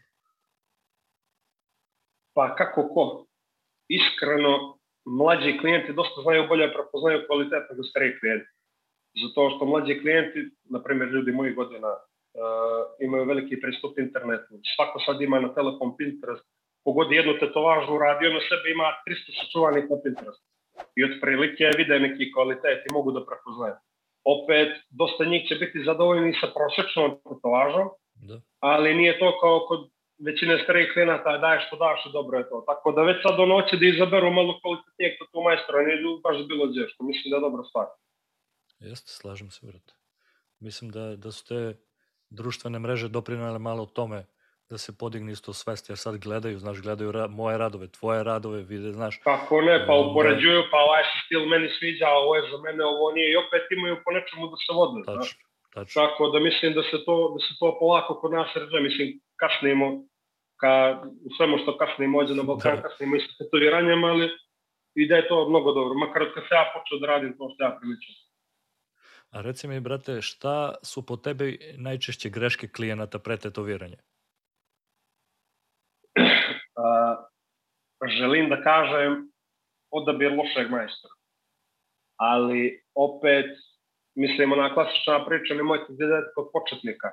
Pa 2.35 2.55
kako 2.55 2.89
ko? 2.95 3.28
Iskreno, 3.89 4.79
mlađi 5.19 5.59
klijenti 5.61 5.93
dosta 5.93 6.23
znaju 6.23 6.49
bolje 6.49 6.73
prepoznaju 6.77 7.27
kvalitet 7.27 7.65
nego 7.71 7.83
stariji 7.83 8.19
klijenti. 8.21 8.51
Zato 9.23 9.51
što 9.51 9.67
mlađi 9.67 10.01
klijenti, 10.03 10.39
na 10.75 10.83
primjer 10.83 11.09
ljudi 11.09 11.33
mojih 11.33 11.55
godina, 11.55 11.91
uh, 11.93 12.01
imaju 13.07 13.25
veliki 13.25 13.61
pristup 13.61 13.99
internetu. 13.99 14.53
Svako 14.77 14.99
sad 15.07 15.21
ima 15.21 15.41
na 15.41 15.55
telefon 15.55 15.97
Pinterest. 15.97 16.45
Kogod 16.85 17.13
jednu 17.13 17.33
tetovažu 17.39 17.99
radi, 17.99 18.27
on 18.27 18.35
na 18.35 18.43
sebe 18.51 18.67
ima 18.71 18.89
300 19.07 19.39
sačuvanih 19.39 19.85
na 19.91 19.97
Pinterest. 20.05 20.43
I 20.99 21.01
otprilike 21.09 21.65
vide 21.79 22.01
neki 22.01 22.33
kvalitet 22.33 22.81
i 22.87 22.93
mogu 22.97 23.11
da 23.13 23.27
prepoznaju. 23.29 23.77
Opet, 24.35 24.71
dosta 25.01 25.25
njih 25.25 25.43
će 25.49 25.55
biti 25.55 25.85
zadovoljni 25.85 26.33
sa 26.41 26.47
prosječnom 26.57 27.11
tetovažom, 27.29 27.87
da. 28.29 28.41
ali 28.61 28.95
nije 28.95 29.19
to 29.19 29.39
kao 29.41 29.65
kod 29.69 29.81
većine 30.27 30.63
starih 30.65 30.91
klijenata 30.93 31.39
daje 31.39 31.61
što 31.67 31.77
daš 31.77 32.07
i 32.07 32.13
dobro 32.13 32.39
je 32.39 32.49
to. 32.49 32.65
Tako 32.67 32.93
da 32.93 33.03
već 33.03 33.17
sad 33.23 33.37
do 33.37 33.47
noći 33.47 33.77
da 33.77 33.87
izaberu 33.87 34.31
malo 34.31 34.61
kvalitetnijeg 34.61 35.13
tu 35.33 35.41
majstora, 35.41 35.83
ne 35.83 35.95
idu 35.99 36.21
baš 36.25 36.37
bilo 36.49 36.67
gdje, 36.67 36.89
što 36.89 37.05
mislim 37.05 37.31
da 37.31 37.37
je 37.37 37.41
dobra 37.41 37.63
stvar. 37.65 37.87
Jeste, 38.81 39.11
slažem 39.21 39.51
se, 39.51 39.67
brate. 39.67 39.93
Mislim 40.61 40.91
da, 40.91 41.17
da 41.17 41.33
su 41.33 41.47
te 41.49 41.77
društvene 42.31 42.79
mreže 42.79 43.09
doprinale 43.09 43.59
malo 43.59 43.87
tome 43.87 44.27
da 44.71 44.79
se 44.79 44.99
podigne 44.99 45.33
isto 45.33 45.53
svest, 45.53 45.89
jer 45.89 45.99
sad 45.99 46.17
gledaju, 46.17 46.59
znaš, 46.59 46.81
gledaju 46.83 47.13
ra 47.13 47.27
moje 47.27 47.59
radove, 47.59 47.89
tvoje 47.89 48.25
radove, 48.25 48.63
vide, 48.63 48.93
znaš. 48.93 49.21
Kako 49.25 49.61
ne, 49.61 49.87
pa 49.87 49.93
ovaj, 49.93 50.11
upoređuju, 50.11 50.63
pa 50.71 50.77
ovaj 50.77 51.03
se 51.03 51.19
stil 51.25 51.47
meni 51.47 51.69
sviđa, 51.79 52.07
a 52.07 52.19
ovo 52.23 52.37
je 52.37 52.43
za 52.51 52.59
mene, 52.63 52.85
ovo 52.85 53.13
nije, 53.13 53.33
i 53.33 53.37
opet 53.37 53.63
imaju 53.71 53.97
po 54.05 54.11
nečemu 54.13 54.47
da 54.47 54.57
se 54.57 54.73
vode, 54.79 55.01
Tačno. 55.07 55.15
znaš. 55.15 55.31
Tačno. 55.75 56.03
Tako 56.03 56.29
da 56.33 56.39
mislim 56.41 56.75
da 56.75 56.83
se 56.83 57.05
to, 57.07 57.17
da 57.35 57.41
se 57.47 57.53
to 57.61 57.77
polako 57.81 58.15
kod 58.21 58.33
nas 58.33 58.51
ređe, 58.55 58.81
mislim, 58.81 59.21
kasnimo 59.37 59.87
ka, 60.61 61.03
svemu 61.37 61.59
što 61.59 61.79
kasnimo 61.79 62.19
ođe 62.19 62.35
na 62.35 62.43
Balkan, 62.43 62.77
da. 62.77 62.83
kasnimo 62.83 63.17
i 63.17 63.21
sa 63.21 63.33
tetoviranjem, 63.39 64.05
ali 64.05 64.31
ide 64.95 65.15
je 65.15 65.29
to 65.29 65.49
mnogo 65.49 65.73
dobro, 65.73 65.95
makar 65.95 66.23
od 66.23 66.35
kad 66.35 66.43
se 66.49 66.55
ja 66.55 66.65
počeo 66.75 66.99
da 66.99 67.07
radim 67.07 67.37
to 67.39 67.51
što 67.55 67.65
ja 67.65 67.79
priličam. 67.81 68.15
A 69.31 69.41
reci 69.41 69.69
mi, 69.69 69.81
brate, 69.81 70.23
šta 70.23 70.75
su 70.83 71.07
po 71.07 71.17
tebi 71.17 71.75
najčešće 71.77 72.29
greške 72.31 72.69
klijenata 72.69 73.19
pre 73.19 73.37
tetoviranja? 73.37 73.97
A, 76.79 77.17
želim 78.19 78.49
da 78.49 78.63
kažem 78.63 79.33
odabir 79.91 80.33
lošeg 80.33 80.71
majstora. 80.71 81.15
Ali 82.17 82.83
opet, 82.95 83.47
mislim, 84.15 84.53
ona 84.53 84.75
klasična 84.75 85.27
priča, 85.27 85.55
nemojte 85.55 85.87
gledati 85.89 86.33
kod 86.35 86.49
početnika 86.53 87.09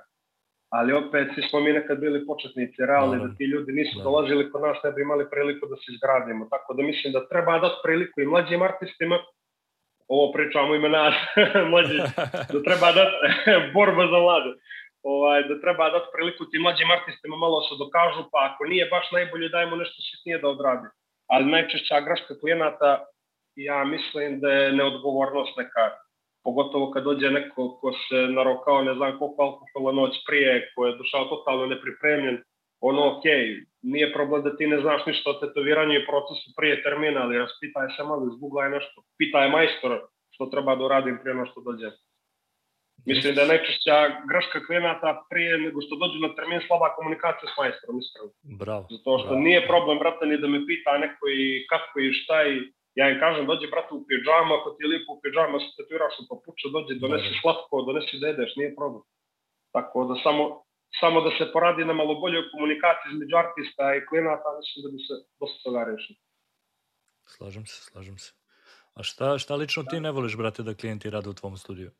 ali 0.77 0.93
opet 0.93 1.27
svi 1.33 1.41
smo 1.49 1.59
mi 1.59 1.73
nekad 1.73 1.97
bili 1.99 2.25
početnici, 2.25 2.85
realni, 2.91 3.17
da 3.23 3.29
ti 3.37 3.43
ljudi 3.53 3.71
nisu 3.79 3.95
dolazili 4.03 4.51
kod 4.51 4.61
nas, 4.61 4.77
ne 4.83 4.91
bi 4.91 5.01
imali 5.01 5.29
priliku 5.33 5.67
da 5.71 5.75
se 5.75 5.87
izgradimo. 5.93 6.47
Tako 6.53 6.73
da 6.73 6.83
mislim 6.83 7.13
da 7.13 7.27
treba 7.31 7.59
dati 7.59 7.77
priliku 7.83 8.21
i 8.21 8.31
mlađim 8.33 8.61
artistima, 8.61 9.17
ovo 10.07 10.25
pričamo 10.33 10.75
ime 10.75 10.89
nas, 10.89 11.15
mlađi, 11.71 11.97
da 12.53 12.59
treba 12.67 12.87
dati 12.99 13.15
borba 13.75 14.03
za 14.13 14.19
mlade. 14.25 14.51
Ovaj, 15.13 15.39
da 15.49 15.61
treba 15.63 15.89
dati 15.95 16.07
priliku 16.15 16.43
tim 16.49 16.61
mlađim 16.61 16.89
artistima 16.97 17.35
malo 17.35 17.57
se 17.67 17.73
dokažu, 17.83 18.21
pa 18.31 18.39
ako 18.49 18.61
nije 18.71 18.85
baš 18.95 19.11
najbolje, 19.11 19.49
dajmo 19.49 19.75
nešto 19.75 19.99
sitnije 20.07 20.37
da 20.41 20.47
odradi. 20.47 20.87
Ali 21.33 21.51
najčešća 21.53 22.05
greška 22.05 22.33
klijenata, 22.39 23.05
ja 23.55 23.83
mislim 23.83 24.39
da 24.39 24.49
je 24.51 24.73
neodgovornost 24.79 25.57
neka 25.57 25.83
pogotovo 26.45 26.91
kad 26.91 27.03
dođe 27.03 27.29
neko 27.31 27.77
ko 27.81 27.91
se 28.07 28.19
narokao 28.37 28.81
ne 28.81 28.93
znam 28.95 29.19
koliko 29.19 29.41
alkohola 29.43 29.91
noć 30.01 30.13
prije, 30.27 30.71
ko 30.75 30.85
je 30.85 30.97
došao 30.97 31.25
totalno 31.25 31.65
nepripremljen, 31.65 32.37
ono 32.89 33.01
ok, 33.11 33.25
nije 33.81 34.13
problem 34.13 34.43
da 34.43 34.57
ti 34.57 34.67
ne 34.67 34.79
znaš 34.81 35.05
ništa 35.05 35.29
o 35.29 35.39
tetoviranju 35.41 35.93
i 35.93 36.05
procesu 36.05 36.47
prije 36.57 36.83
termina, 36.83 37.19
ali 37.23 37.37
raspitaj 37.37 37.87
se 37.95 38.03
malo, 38.03 38.23
izgooglaj 38.33 38.69
nešto, 38.69 38.97
pitaj 39.17 39.49
majstora 39.49 39.97
što 40.33 40.45
treba 40.45 40.75
da 40.75 40.85
uradim 40.85 41.17
prije 41.21 41.35
no 41.35 41.45
što 41.45 41.61
dođe. 41.61 41.89
Mislim 43.05 43.35
da 43.35 43.41
je 43.41 43.47
najčešća 43.47 43.95
greška 44.29 44.59
klijenata 44.65 45.09
prije 45.29 45.57
nego 45.57 45.81
što 45.81 45.95
dođu 45.95 46.19
na 46.25 46.35
termin 46.35 46.61
slaba 46.67 46.95
komunikacija 46.97 47.47
s 47.51 47.57
majstorom, 47.61 47.99
iskreno. 47.99 48.31
Bravo. 48.63 48.85
Zato 48.89 49.11
što 49.19 49.27
bravo. 49.27 49.45
nije 49.45 49.67
problem, 49.67 49.97
brate, 49.99 50.25
ni 50.25 50.37
da 50.37 50.47
me 50.47 50.65
pita 50.67 50.97
neko 50.97 51.23
i 51.39 51.65
kako 51.71 51.99
i 51.99 52.13
šta 52.19 52.37
i 52.53 52.55
Ja 52.99 53.05
im 53.11 53.17
kažem, 53.23 53.45
dođi 53.51 53.67
brate 53.73 53.93
u 53.93 54.05
pijama, 54.07 54.53
ako 54.57 54.69
ti 54.73 54.83
je 54.83 54.91
lijepo 54.91 55.11
u 55.13 55.19
pijama, 55.21 55.57
se 55.59 55.69
tetoiraš 55.77 56.15
u 56.21 56.27
papuča, 56.29 56.67
dođi, 56.75 56.99
donesi 57.03 57.39
slatko, 57.41 57.75
donesi 57.89 58.21
da 58.21 58.27
jedeš, 58.27 58.51
nije 58.59 58.75
problem. 58.79 59.03
Tako 59.75 59.97
da 60.09 60.15
samo, 60.25 60.43
samo 60.99 61.17
da 61.25 61.29
se 61.37 61.51
poradi 61.53 61.83
na 61.89 61.93
malo 62.01 62.13
boljoj 62.23 62.49
komunikaciji 62.53 63.09
između 63.11 63.35
artista 63.43 63.83
i 63.95 64.05
klijenata, 64.07 64.47
mislim 64.59 64.79
da 64.83 64.89
bi 64.93 64.99
se 65.07 65.13
dosta 65.39 65.57
toga 65.65 65.81
rešilo. 65.89 66.19
Slažem 67.35 67.65
se, 67.71 67.77
slažem 67.89 68.17
se. 68.23 68.31
A 68.97 69.03
šta, 69.03 69.37
šta 69.43 69.53
lično 69.55 69.83
ti 69.83 69.99
ne 69.99 70.11
voliš, 70.11 70.37
brate, 70.37 70.63
da 70.63 70.79
klijenti 70.79 71.09
rade 71.15 71.29
u 71.29 71.39
tvom 71.39 71.57
studiju? 71.57 71.91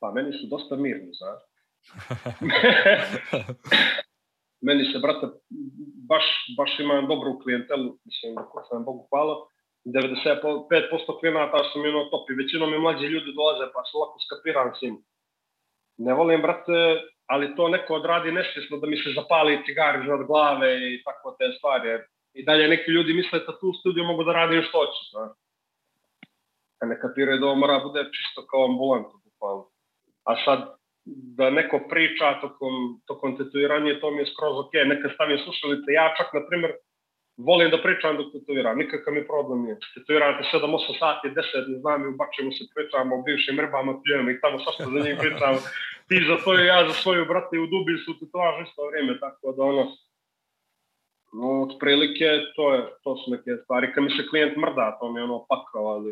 Pa 0.00 0.12
meni 0.16 0.30
su 0.38 0.44
dosta 0.54 0.76
mirni, 0.76 1.10
znaš. 1.20 1.40
meni 4.66 4.84
se, 4.92 4.98
brate, 4.98 5.26
baš, 6.10 6.26
baš 6.58 6.80
imam 6.80 7.06
dobru 7.06 7.38
klijentelu, 7.42 7.88
mislim, 8.04 8.34
da 8.34 8.62
sam 8.68 8.84
Bogu 8.84 9.06
hvala. 9.10 9.34
95% 9.84 11.20
klijenata 11.20 11.58
su 11.72 11.78
mi 11.82 12.10
top 12.10 12.30
i 12.30 12.38
većinom 12.40 12.70
mi 12.70 12.78
mlađi 12.78 13.06
ljudi 13.06 13.30
dolaze 13.38 13.72
pa 13.74 13.80
se 13.84 13.94
lako 14.00 14.16
skapiram 14.24 14.70
s. 14.78 14.80
Ne 15.98 16.12
volim, 16.14 16.42
brate, 16.42 16.78
ali 17.26 17.56
to 17.56 17.68
neko 17.68 17.94
odradi 17.94 18.32
nesvjesno 18.32 18.76
da 18.76 18.86
mi 18.86 18.96
se 18.96 19.10
zapali 19.18 19.62
cigari 19.66 20.02
iznad 20.02 20.26
glave 20.26 20.70
i 20.94 21.02
tako 21.04 21.36
te 21.38 21.46
stvari. 21.58 21.88
I 22.34 22.44
dalje 22.44 22.68
neki 22.68 22.90
ljudi 22.90 23.14
misle 23.14 23.38
da 23.38 23.58
tu 23.60 23.72
studiju 23.80 24.04
mogu 24.04 24.24
da 24.24 24.32
radim 24.32 24.62
što 24.62 24.78
hoće, 24.78 25.02
znaš. 25.10 25.32
A 26.80 26.86
ne 26.86 27.00
kapiraju 27.00 27.40
da 27.40 27.46
ovo 27.46 27.54
mora 27.54 27.78
bude 27.78 28.00
čisto 28.16 28.46
kao 28.50 28.64
ambulantu, 28.64 29.14
bukvalno. 29.24 29.64
A 30.24 30.44
sad, 30.44 30.75
da 31.06 31.50
neko 31.50 31.80
priča 31.88 32.40
tokom, 32.40 33.00
tokom 33.06 33.36
tetoviranja, 33.36 34.00
to 34.00 34.10
mi 34.10 34.18
je 34.18 34.26
skroz 34.32 34.58
ok, 34.58 34.72
neka 34.86 35.08
stavim 35.14 35.38
slušalice. 35.38 35.92
Ja 35.92 36.14
čak, 36.18 36.34
na 36.34 36.42
primjer, 36.48 36.72
volim 37.36 37.70
da 37.70 37.82
pričam 37.82 38.16
dok 38.16 38.32
tetoviram, 38.32 38.78
nikakav 38.78 39.14
mi 39.14 39.26
problem 39.26 39.62
nije. 39.62 39.76
Tetoviram 39.94 40.38
te 40.38 40.44
7-8 40.58 40.98
sati, 40.98 41.28
10, 41.28 41.72
ne 41.72 41.78
znam, 41.78 42.04
i 42.04 42.12
ubačemo 42.14 42.50
se, 42.52 42.64
pričamo 42.74 43.16
o 43.16 43.22
bivšim 43.22 43.60
rbama, 43.60 44.00
pljujemo 44.02 44.30
i 44.30 44.40
tamo 44.40 44.58
svašta 44.58 44.84
za 44.84 45.00
njih 45.04 45.16
pričamo. 45.24 45.58
Ti 46.08 46.16
za 46.30 46.36
svoju, 46.42 46.64
ja 46.64 46.78
za 46.88 46.94
svoju, 47.02 47.24
brate, 47.30 47.58
u 47.58 47.66
dubi 47.72 48.02
su 48.04 48.18
tetovaž 48.20 48.54
isto 48.66 48.88
vrijeme, 48.88 49.20
tako 49.20 49.52
da 49.56 49.62
ono, 49.62 49.84
no, 51.36 51.48
otprilike, 51.66 52.28
to, 52.56 52.74
je, 52.74 52.80
to 53.02 53.16
su 53.16 53.30
neke 53.34 53.50
stvari. 53.62 53.92
Kad 53.92 54.04
mi 54.04 54.10
se 54.10 54.28
klijent 54.30 54.56
mrda, 54.56 54.96
to 55.00 55.12
mi 55.12 55.20
je 55.20 55.24
ono 55.24 55.46
pakao, 55.50 55.86
ali 55.94 56.10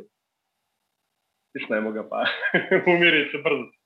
isnemo 1.58 1.90
ga 1.92 2.02
pa, 2.10 2.20
umiri 2.94 3.30
se 3.30 3.38
brzo. 3.46 3.84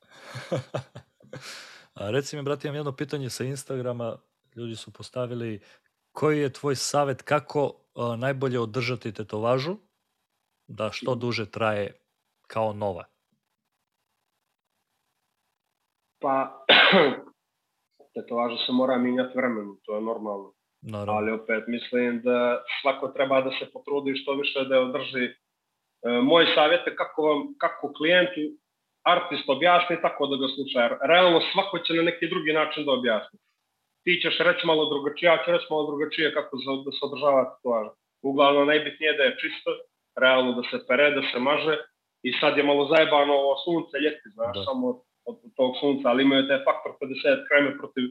A 1.98 2.10
reci 2.10 2.36
mi, 2.36 2.42
brate, 2.42 2.68
imam 2.68 2.76
jedno 2.76 2.92
pitanje 2.92 3.30
sa 3.30 3.44
Instagrama. 3.44 4.16
Ljudi 4.56 4.76
su 4.76 4.92
postavili 4.92 5.60
koji 6.12 6.40
je 6.40 6.52
tvoj 6.52 6.76
savet 6.76 7.22
kako 7.22 7.72
a, 7.94 8.16
najbolje 8.16 8.60
održati 8.60 9.12
tetovažu 9.12 9.76
da 10.66 10.90
što 10.92 11.14
duže 11.14 11.50
traje 11.50 11.94
kao 12.46 12.72
nova? 12.72 13.04
Pa, 16.20 16.64
tetovaža 18.14 18.56
se 18.66 18.72
mora 18.72 18.98
minjati 18.98 19.38
vremenom, 19.38 19.80
to 19.82 19.94
je 19.94 20.00
normalno. 20.00 20.52
Naravno. 20.80 21.12
Ali 21.12 21.32
opet 21.32 21.64
mislim 21.66 22.20
da 22.22 22.64
svako 22.82 23.08
treba 23.08 23.40
da 23.40 23.50
se 23.50 23.72
potrudi 23.72 24.16
što 24.16 24.34
više 24.34 24.64
da 24.68 24.74
je 24.74 24.80
održi 24.80 25.34
moj 26.22 26.46
savjet 26.54 26.86
je 26.86 26.96
kako, 26.96 27.22
vam, 27.22 27.54
kako 27.58 27.92
klijentu 27.92 28.40
artist 29.14 29.46
objasni 29.56 29.96
tako 30.06 30.26
da 30.30 30.36
ga 30.40 30.46
sluša. 30.54 30.80
Realno 31.12 31.40
svako 31.52 31.78
će 31.84 31.92
na 31.94 32.02
neki 32.10 32.28
drugi 32.32 32.52
način 32.52 32.84
da 32.84 32.92
objasni. 32.92 33.38
Ti 34.04 34.12
ćeš 34.22 34.36
reći 34.48 34.66
malo 34.66 34.82
drugačije, 34.92 35.26
ja 35.28 35.38
ću 35.44 35.48
reći 35.52 35.66
malo 35.70 35.84
drugačije 35.90 36.34
kako 36.36 36.56
da 36.84 36.90
se 36.96 37.02
održava 37.08 37.42
tatuaža. 37.50 37.92
Uglavnom 38.30 38.66
najbitnije 38.66 39.12
da 39.18 39.22
je 39.22 39.38
čisto, 39.40 39.70
realno 40.22 40.50
da 40.58 40.62
se 40.70 40.86
pere, 40.88 41.10
da 41.18 41.22
se 41.30 41.38
maže 41.48 41.74
i 42.22 42.32
sad 42.40 42.52
je 42.56 42.64
malo 42.70 42.82
zajebano 42.92 43.32
ovo 43.42 43.54
sunce 43.64 43.94
ljeti, 44.04 44.28
znaš, 44.36 44.56
da. 44.56 44.64
samo 44.68 44.84
od, 44.90 44.98
od 45.30 45.36
tog 45.56 45.72
sunca, 45.80 46.08
ali 46.08 46.22
imaju 46.22 46.48
taj 46.48 46.60
faktor 46.66 46.92
50 47.00 47.46
kreme 47.48 47.70
protiv, 47.80 48.04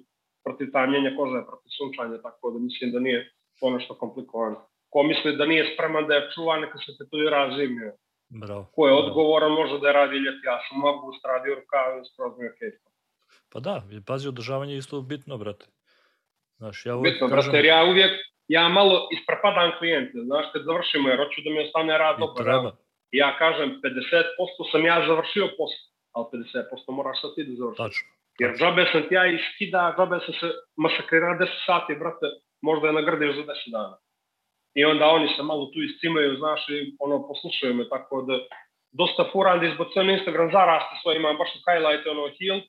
protiv 0.45 0.67
tamljenja 0.75 1.11
kože, 1.17 1.39
protiv 1.49 1.69
sunčanja, 1.77 2.17
tako 2.27 2.51
da 2.53 2.57
mislim 2.59 2.91
da 2.91 2.99
nije 2.99 3.19
to 3.59 3.69
nešto 3.69 3.93
komplikovano. 4.01 4.57
Ko 4.89 5.03
misli 5.03 5.37
da 5.37 5.45
nije 5.45 5.73
spreman 5.73 6.07
da 6.07 6.13
je 6.15 6.29
čuva, 6.33 6.59
neka 6.59 6.77
se 6.77 6.97
tetuira 6.97 7.55
zimio. 7.57 7.91
Bravo. 8.29 8.69
Ko 8.75 8.87
je 8.87 8.93
odgovoran 8.93 9.51
može 9.51 9.79
da 9.79 9.87
je 9.87 9.93
radi 9.93 10.17
ja 10.43 10.59
sam 10.69 10.79
mogu 10.79 11.11
radio 11.23 11.55
rukav 11.55 11.99
i 11.99 12.05
skroz 12.09 12.33
mi 12.37 12.45
okay. 12.45 12.71
Pa 13.51 13.59
da, 13.59 13.81
pazi, 14.07 14.27
održavanje 14.27 14.73
je 14.73 14.77
isto 14.77 15.01
bitno, 15.01 15.37
brate. 15.37 15.65
Znaš, 16.57 16.85
ja 16.85 16.95
uvijek 16.95 17.13
bitno, 17.13 17.27
kažem... 17.29 17.51
brate, 17.51 17.67
ja 17.67 17.83
uvijek, 17.83 18.11
ja 18.47 18.69
malo 18.69 19.07
isprepadam 19.11 19.71
klijente, 19.79 20.17
znaš, 20.25 20.45
kad 20.53 20.61
završimo, 20.63 21.09
jer 21.09 21.17
hoću 21.23 21.41
da 21.43 21.49
mi 21.49 21.65
ostane 21.67 21.97
rad 21.97 22.19
dobro. 22.19 22.43
Treba. 22.43 22.71
Ja 23.11 23.37
kažem, 23.37 23.69
50% 23.83 24.71
sam 24.71 24.85
ja 24.85 24.97
završio 25.07 25.47
posao, 25.57 25.87
ali 26.15 26.25
50% 26.33 26.91
moraš 26.97 27.21
sad 27.21 27.35
ti 27.35 27.43
da 27.43 27.53
završiš. 27.55 27.83
Tačno. 27.83 28.07
Jer 28.39 28.51
džabe 28.59 28.83
sam 28.91 29.01
ti 29.07 29.13
ja 29.15 29.25
iskida, 29.37 29.95
džabe 29.97 30.17
sam 30.25 30.33
se 30.41 30.47
masakrira 30.75 31.37
10 31.39 31.47
sati, 31.65 31.95
brate, 32.01 32.27
možda 32.61 32.87
je 32.87 32.93
nagradiš 32.93 33.35
za 33.35 33.43
10 33.43 33.71
dana. 33.75 33.97
I 34.73 34.85
onda 34.85 35.05
oni 35.07 35.27
se 35.35 35.43
malo 35.43 35.65
tu 35.65 35.79
iscimaju, 35.81 36.37
znaš, 36.37 36.61
i 36.69 36.95
ono, 36.99 37.27
poslušaju 37.27 37.73
me, 37.73 37.89
tako 37.89 38.21
da 38.21 38.35
dosta 38.91 39.29
furan 39.31 39.59
da 39.59 39.65
izbacujem 39.65 40.09
Instagram 40.09 40.51
zaraste 40.51 40.93
svoj, 41.01 41.15
imam 41.15 41.37
baš 41.37 41.51
highlight, 41.67 42.07
ono, 42.07 42.23
heal, 42.37 42.59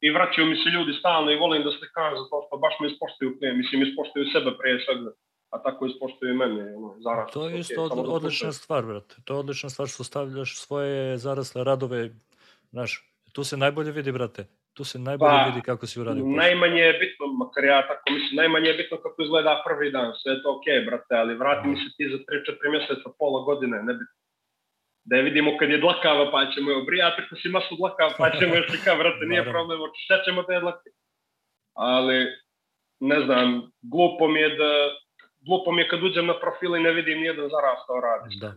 i 0.00 0.10
vraćaju 0.10 0.46
mi 0.46 0.56
se 0.56 0.68
ljudi 0.74 0.92
stalno 1.00 1.30
i 1.30 1.40
volim 1.44 1.62
da 1.62 1.70
se 1.70 1.86
kažu 1.98 2.22
to 2.30 2.36
što 2.46 2.56
baš 2.64 2.74
me 2.80 2.86
ispoštuju, 2.92 3.30
mislim, 3.60 3.82
ispoštuju 3.82 4.32
sebe 4.34 4.50
prije 4.60 4.76
svega 4.84 5.10
a 5.50 5.62
tako 5.62 5.86
ispoštuju 5.86 6.32
i 6.32 6.36
mene. 6.36 6.76
Ono, 6.76 6.94
zarast, 6.98 7.32
to 7.32 7.48
je 7.48 7.58
isto 7.58 7.82
od, 7.82 7.92
odlična 8.08 8.52
stvar, 8.52 8.84
brate. 8.84 9.14
To 9.24 9.34
je 9.34 9.38
odlična 9.38 9.70
stvar 9.70 9.88
što 9.88 10.04
stavljaš 10.04 10.58
svoje 10.58 11.18
zarasle 11.18 11.64
radove, 11.64 12.10
znaš, 12.70 13.14
tu 13.32 13.44
se 13.44 13.56
najbolje 13.56 13.92
vidi, 13.92 14.12
brate. 14.12 14.46
Tu 14.78 14.84
se 14.84 14.98
najbolje 14.98 15.38
pa, 15.38 15.48
vidi 15.50 15.62
kako 15.70 15.86
si 15.86 16.00
uradio. 16.00 16.24
Najmanje 16.42 16.82
je 16.88 16.98
bitno, 17.02 17.24
makar 17.42 17.64
ja 17.64 17.80
tako 17.88 18.06
mislim, 18.16 18.36
najmanje 18.40 18.68
je 18.70 18.78
bitno 18.80 18.96
kako 19.04 19.22
izgleda 19.22 19.62
prvi 19.66 19.90
dan. 19.96 20.10
Sve 20.20 20.32
je 20.32 20.42
to 20.42 20.48
okej, 20.56 20.74
okay, 20.74 20.86
brate, 20.86 21.14
ali 21.22 21.40
vrati 21.42 21.68
mi 21.68 21.76
se 21.82 21.88
ti 21.96 22.04
za 22.12 22.18
3-4 22.18 22.70
mjeseca, 22.74 23.08
pola 23.18 23.40
godine, 23.48 23.76
ne 23.88 23.92
bitno. 23.98 24.16
Da 25.08 25.16
je 25.16 25.22
vidimo 25.22 25.56
kad 25.58 25.68
je 25.70 25.82
dlakava, 25.84 26.24
pa 26.32 26.40
ćemo 26.52 26.70
je 26.70 26.80
obrijati, 26.82 27.22
ako 27.22 27.36
si 27.40 27.48
masu 27.48 27.72
dlakava, 27.80 28.12
pa 28.18 28.30
ćemo 28.38 28.54
je 28.54 28.62
slika, 28.68 28.92
brate, 29.00 29.24
nije 29.26 29.44
problem, 29.54 29.78
očišćat 29.86 30.20
te 30.48 30.60
dlake. 30.60 30.90
Ali, 31.74 32.18
ne 33.00 33.18
znam, 33.24 33.48
glupo 33.92 34.28
mi 34.28 34.40
je 34.40 34.50
da 34.60 34.70
glupo 35.48 35.72
mi 35.72 35.82
je 35.82 35.88
kad 35.88 36.02
uđem 36.02 36.26
na 36.26 36.36
profil 36.42 36.76
i 36.76 36.84
ne 36.86 36.92
vidim 36.92 37.18
nijedan 37.18 37.48
zarastao 37.56 37.98
radi. 38.08 38.36
Da, 38.40 38.50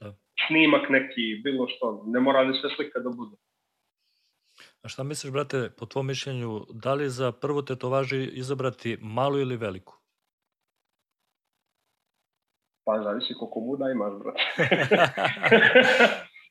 da. 0.00 0.08
Snimak 0.46 0.84
neki, 0.88 1.24
bilo 1.44 1.68
što, 1.68 2.02
ne 2.06 2.20
mora 2.20 2.44
ni 2.44 2.54
sve 2.60 2.70
slika 2.76 2.98
da 2.98 3.10
bude. 3.10 3.36
A 4.84 4.88
šta 4.88 5.02
misliš, 5.02 5.32
brate, 5.32 5.70
po 5.78 5.86
tvom 5.86 6.06
mišljenju, 6.06 6.60
da 6.70 6.94
li 6.94 7.10
za 7.10 7.32
prvo 7.32 7.62
tetovaži 7.62 8.24
izabrati 8.24 8.98
malu 9.00 9.38
ili 9.38 9.56
veliku? 9.56 9.94
Pa 12.84 13.02
zavisi 13.02 13.34
koliko 13.38 13.60
muda 13.60 13.90
imaš, 13.90 14.12
brate. 14.20 14.42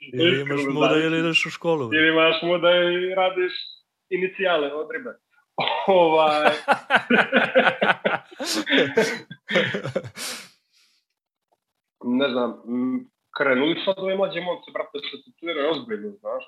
ili 0.19 0.41
imaš 0.41 0.61
muda 0.73 0.95
ili 1.05 1.19
ideš 1.19 1.45
u 1.45 1.49
školu. 1.49 1.89
Ili 1.93 2.07
imaš 2.07 2.41
muda 2.41 2.69
i 2.72 3.15
radiš 3.15 3.53
inicijale 4.09 4.74
od 4.74 4.87
ribe. 4.91 5.13
ovaj... 5.87 6.51
ne 12.19 12.29
znam, 12.29 12.61
krenuli 13.37 13.81
sad 13.85 13.96
ove 13.98 14.15
mlađe 14.15 14.41
momce, 14.41 14.72
brate, 14.74 15.00
se 15.00 15.24
tatuiraju 15.25 15.72
ozbiljno, 15.72 16.11
znaš. 16.11 16.43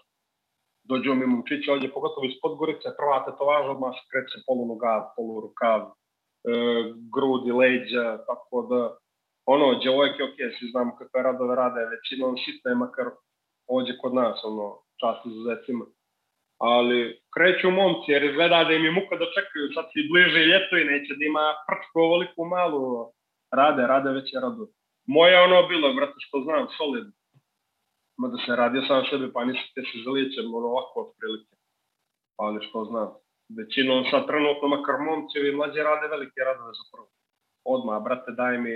Dođu 0.90 1.16
mi 1.16 1.26
momčići 1.26 1.72
ovdje, 1.72 1.92
pogotovo 1.92 2.26
iz 2.28 2.38
Podgorice, 2.42 2.88
prva 2.98 3.26
tetovaža 3.26 3.72
odmah 3.72 3.96
kreće 4.12 4.38
polu 4.48 4.66
noga, 4.72 5.14
polu 5.16 5.42
rukav, 5.42 5.82
e, 5.82 5.90
grudi, 7.14 7.52
leđa, 7.52 8.06
tako 8.30 8.56
da, 8.70 8.82
ono, 9.46 9.80
djevojke, 9.80 10.24
ok, 10.24 10.38
svi 10.56 10.66
znamo 10.72 10.92
kakve 11.00 11.24
radove 11.24 11.56
rade, 11.56 11.82
većinom 11.96 12.38
sitne, 12.44 12.76
makar 12.76 13.08
ovdje 13.68 13.98
kod 14.02 14.14
nas, 14.14 14.38
ono, 14.44 14.66
čast 15.00 15.26
izuzetima 15.26 15.86
ali 16.58 17.20
kreću 17.34 17.72
momci 17.72 18.12
jer 18.12 18.24
izgleda 18.24 18.64
da 18.64 18.74
im 18.74 18.86
je 18.86 18.92
muka 18.92 19.16
da 19.16 19.26
čekaju, 19.36 19.74
sad 19.74 19.86
si 19.92 20.10
bliže 20.12 20.40
ljeto 20.40 20.78
i 20.78 20.90
neće 20.92 21.14
da 21.16 21.26
ima 21.26 21.46
prčku 21.68 22.00
ovoliku 22.00 22.46
malu, 22.46 23.12
rade, 23.52 23.88
rade 23.88 24.10
već 24.10 24.34
je 24.34 24.40
radu. 24.42 24.68
Moje 25.08 25.42
ono 25.42 25.68
bilo, 25.68 25.94
brate, 25.94 26.14
što 26.18 26.40
znam, 26.40 26.68
solidno. 26.78 27.12
Da 28.18 28.38
se 28.46 28.52
radio 28.62 28.82
sam 28.88 29.04
sebi, 29.10 29.34
pa 29.34 29.46
nisi 29.46 29.66
te 29.76 29.82
se 29.90 29.98
zalijećem, 30.06 30.56
ono 30.58 30.68
ovako 30.68 30.96
od 31.04 31.10
prilike. 31.18 31.54
Ali 32.44 32.66
što 32.68 32.86
znam. 32.90 33.10
Većinom 33.60 34.00
sad 34.12 34.22
trenutno 34.28 34.66
makar 34.76 34.98
momcevi 35.08 35.56
mlađe 35.56 35.82
rade 35.90 36.08
velike 36.08 36.40
radove 36.50 36.72
za 36.80 36.86
prvo. 36.92 37.08
Odmah, 37.74 38.04
brate, 38.06 38.32
daj 38.42 38.58
mi 38.58 38.76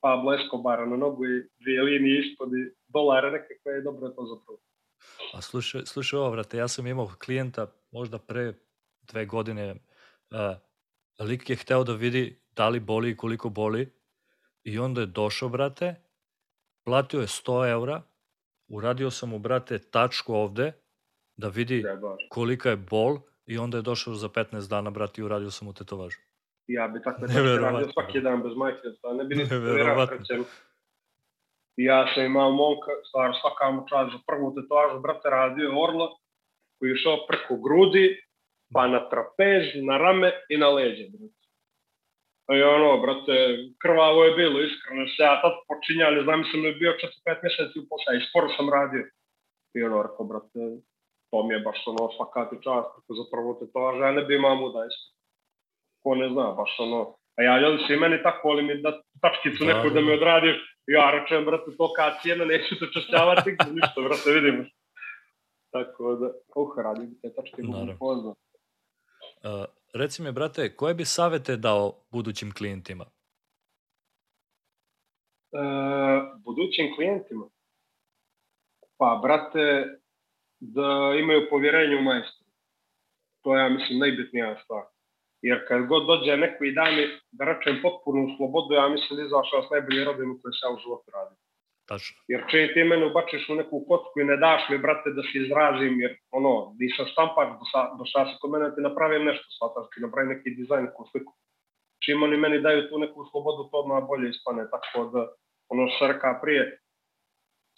Pablo 0.00 0.34
Escobar 0.34 0.88
na 0.88 0.96
nogu 0.96 1.26
i 1.26 1.44
dvije 1.60 1.82
linije 1.82 2.14
ispod 2.20 2.48
i 2.52 2.62
dolare 2.88 3.30
nekakve 3.30 3.72
je 3.72 3.86
dobro 3.88 4.08
to 4.08 4.22
za 4.30 4.36
prvo. 4.44 4.58
A 5.34 5.40
slušaj, 5.40 5.82
slušaj 5.86 6.18
ovo, 6.18 6.30
vrate, 6.30 6.56
ja 6.56 6.68
sam 6.68 6.86
imao 6.86 7.10
klijenta 7.24 7.66
možda 7.90 8.18
pre 8.18 8.52
dve 9.02 9.26
godine, 9.26 9.74
uh, 9.74 11.26
lik 11.26 11.50
je 11.50 11.56
hteo 11.56 11.84
da 11.84 11.92
vidi 11.92 12.40
da 12.50 12.68
li 12.68 12.80
boli 12.80 13.10
i 13.10 13.16
koliko 13.16 13.48
boli 13.48 13.92
i 14.64 14.78
onda 14.78 15.00
je 15.00 15.06
došao, 15.06 15.48
brate, 15.48 15.94
platio 16.84 17.20
je 17.20 17.26
100 17.26 17.70
eura, 17.70 18.02
uradio 18.68 19.10
sam 19.10 19.28
mu, 19.30 19.38
brate, 19.38 19.78
tačku 19.78 20.34
ovde, 20.34 20.72
da 21.36 21.48
vidi 21.48 21.84
kolika 22.30 22.70
je 22.70 22.76
bol 22.76 23.18
i 23.46 23.58
onda 23.58 23.78
je 23.78 23.82
došao 23.82 24.14
za 24.14 24.28
15 24.28 24.68
dana, 24.68 24.90
brate, 24.90 25.20
i 25.20 25.24
uradio 25.24 25.50
sam 25.50 25.66
mu 25.66 25.72
tetovažu. 25.72 26.18
Ja 26.66 26.88
bi 26.88 27.02
tako 27.02 27.26
radio 27.62 27.88
svaki 27.92 28.20
dan 28.20 28.42
bez 28.42 28.52
majke, 28.56 28.88
ne 29.16 29.24
bi 29.24 29.36
ni 29.36 29.48
krećem 30.08 30.44
ja 31.78 32.06
sam 32.14 32.24
imao 32.24 32.50
momka, 32.50 32.92
stvar 33.08 33.30
svaka 33.40 33.70
mu 33.70 33.80
čast 33.88 34.12
za 34.12 34.18
prvu 34.26 34.54
tetovažu, 34.54 35.00
brate, 35.00 35.30
radio 35.30 35.82
Orla, 35.84 36.08
koji 36.78 36.88
je 36.88 36.94
išao 36.94 37.26
preko 37.28 37.56
grudi, 37.56 38.06
pa 38.74 38.86
na 38.86 39.08
trapez, 39.08 39.62
na 39.88 39.98
rame 39.98 40.32
i 40.48 40.56
na 40.56 40.68
leđe, 40.68 41.04
brate. 41.12 41.37
I 42.56 42.62
ono, 42.62 42.98
brate, 43.04 43.34
krvavo 43.82 44.24
je 44.24 44.36
bilo, 44.40 44.60
iskreno 44.60 45.06
se 45.06 45.22
ja 45.22 45.34
tad 45.42 45.54
počinjali, 45.70 46.24
znam 46.24 46.44
sam 46.50 46.62
da 46.62 46.68
je 46.68 46.80
bio 46.82 46.92
4-5 46.92 47.42
mjeseci 47.42 47.76
u 47.78 47.88
posao 47.90 48.14
i 48.14 48.26
skoro 48.28 48.48
sam 48.56 48.66
radio. 48.76 49.04
I 49.76 49.78
ono, 49.88 50.02
rekao, 50.02 50.24
brate, 50.32 50.60
to 51.30 51.36
mi 51.46 51.54
je 51.54 51.60
baš 51.68 51.78
ono 51.86 52.02
svaka 52.16 52.42
ti 52.50 52.56
čast, 52.64 52.88
kako 52.94 53.10
za 53.18 53.24
prvu 53.32 53.52
tetovažu, 53.60 54.00
ja 54.00 54.12
ne 54.12 54.22
bi 54.24 54.34
imao 54.34 54.54
muda 54.62 54.80
isto. 54.90 55.06
Ko 56.02 56.14
ne 56.14 56.28
zna, 56.32 56.46
baš 56.60 56.72
ono. 56.86 57.00
A 57.36 57.42
ja, 57.42 57.54
jel 57.62 57.78
si 57.86 57.96
meni 57.96 58.22
tako, 58.22 58.44
ali 58.52 58.62
mi 58.62 58.82
da 58.82 58.90
tačkicu 59.22 59.64
da, 59.64 59.68
neku 59.68 59.88
da, 59.88 59.94
da 59.94 60.00
mi 60.00 60.12
odradiš, 60.12 60.56
ja 60.86 61.10
rečem, 61.14 61.44
brate, 61.44 61.70
to 61.78 61.92
kad 61.92 62.12
cijena, 62.22 62.44
neću 62.44 62.74
se 62.80 62.86
češćavati, 62.94 63.50
ništa, 63.76 63.98
brate, 64.06 64.28
vidimo. 64.38 64.64
Tako 65.72 66.14
da, 66.20 66.28
uh, 66.56 66.72
radim 66.84 67.10
te 67.22 67.28
tačke, 67.36 67.62
budu 67.62 67.92
poznat. 67.98 68.36
Uh, 69.44 69.64
reci 69.94 70.22
mi, 70.22 70.32
brate, 70.32 70.76
koje 70.76 70.94
bi 70.94 71.04
savete 71.04 71.56
dao 71.56 71.92
budućim 72.10 72.54
klijentima? 72.54 73.04
Uh, 75.50 76.40
budućim 76.44 76.94
klijentima? 76.96 77.48
Pa, 78.96 79.20
brate, 79.22 79.98
da 80.60 81.14
imaju 81.20 81.46
povjerenje 81.50 81.96
u 81.96 82.02
majstru. 82.02 82.46
To 83.42 83.56
je, 83.56 83.62
ja 83.62 83.68
mislim, 83.68 83.98
najbitnija 83.98 84.60
stvar. 84.64 84.84
Jer 85.42 85.68
kad 85.68 85.86
god 85.86 86.06
dođe 86.06 86.36
neko 86.36 86.64
i 86.64 86.74
da 86.74 86.84
mi, 86.84 87.04
da 87.30 87.44
rečem, 87.44 87.82
potpunu 87.82 88.36
slobodu, 88.36 88.74
ja 88.74 88.88
mislim 88.88 89.16
da 89.16 89.22
izašao 89.22 89.62
s 89.62 89.70
najbolje 89.70 90.04
rodinu 90.04 90.38
koje 90.42 90.52
se 90.52 90.66
ja 90.66 90.70
u 90.74 90.78
životu 90.78 91.10
radim. 91.10 91.36
Tačno. 91.88 92.20
Jer 92.28 92.42
če 92.50 92.66
ti 92.74 92.84
mene 92.84 93.06
ubačiš 93.08 93.46
u 93.48 93.54
neku 93.56 93.80
kocku 93.88 94.20
i 94.20 94.24
ne 94.28 94.36
daš 94.36 94.66
mi, 94.70 94.78
brate, 94.78 95.14
da 95.16 95.22
se 95.24 95.38
izrazim, 95.40 96.00
jer 96.00 96.18
ono, 96.30 96.52
nisam 96.80 97.06
štampar, 97.12 97.54
do, 97.60 97.68
sa, 97.72 97.84
do 97.98 98.04
šta 98.10 98.26
se 98.28 98.34
kod 98.42 98.52
mene 98.52 98.68
ti 98.74 98.84
napravim 98.84 99.24
nešto, 99.24 99.46
shvataš, 99.56 99.88
ti 99.94 100.04
napravim 100.04 100.34
neki 100.34 100.52
dizajn, 100.58 100.84
neku 100.84 101.06
sliku. 101.10 101.32
Čim 102.04 102.22
oni 102.22 102.36
meni 102.36 102.60
daju 102.66 102.88
tu 102.90 102.98
neku 103.04 103.24
slobodu, 103.30 103.70
to 103.70 103.80
odmah 103.82 104.04
bolje 104.10 104.28
ispane, 104.30 104.68
tako 104.74 105.06
da, 105.14 105.24
ono 105.72 105.88
što 105.94 106.10
reka 106.12 106.38
prije, 106.42 106.66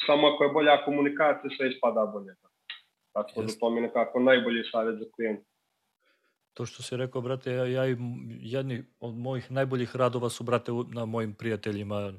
samo 0.06 0.28
ako 0.28 0.44
je 0.44 0.54
bolja 0.58 0.84
komunikacija, 0.84 1.56
sve 1.56 1.70
ispada 1.70 2.06
bolje. 2.06 2.34
Tako 3.14 3.40
Jest. 3.40 3.54
da 3.54 3.60
to 3.60 3.70
mi 3.70 3.78
je 3.78 3.82
nekako 3.82 4.20
najbolji 4.20 4.64
savjet 4.72 4.98
za 4.98 5.06
klijenta. 5.14 5.46
To 6.54 6.66
što 6.66 6.82
si 6.82 6.96
rekao, 6.96 7.22
brate, 7.22 7.52
ja, 7.52 7.66
ja 7.66 7.84
jedni 8.40 8.84
od 9.00 9.14
mojih 9.14 9.50
najboljih 9.50 9.96
radova 9.96 10.28
su, 10.28 10.44
brate, 10.44 10.72
na 10.94 11.04
mojim 11.04 11.34
prijateljima, 11.34 12.12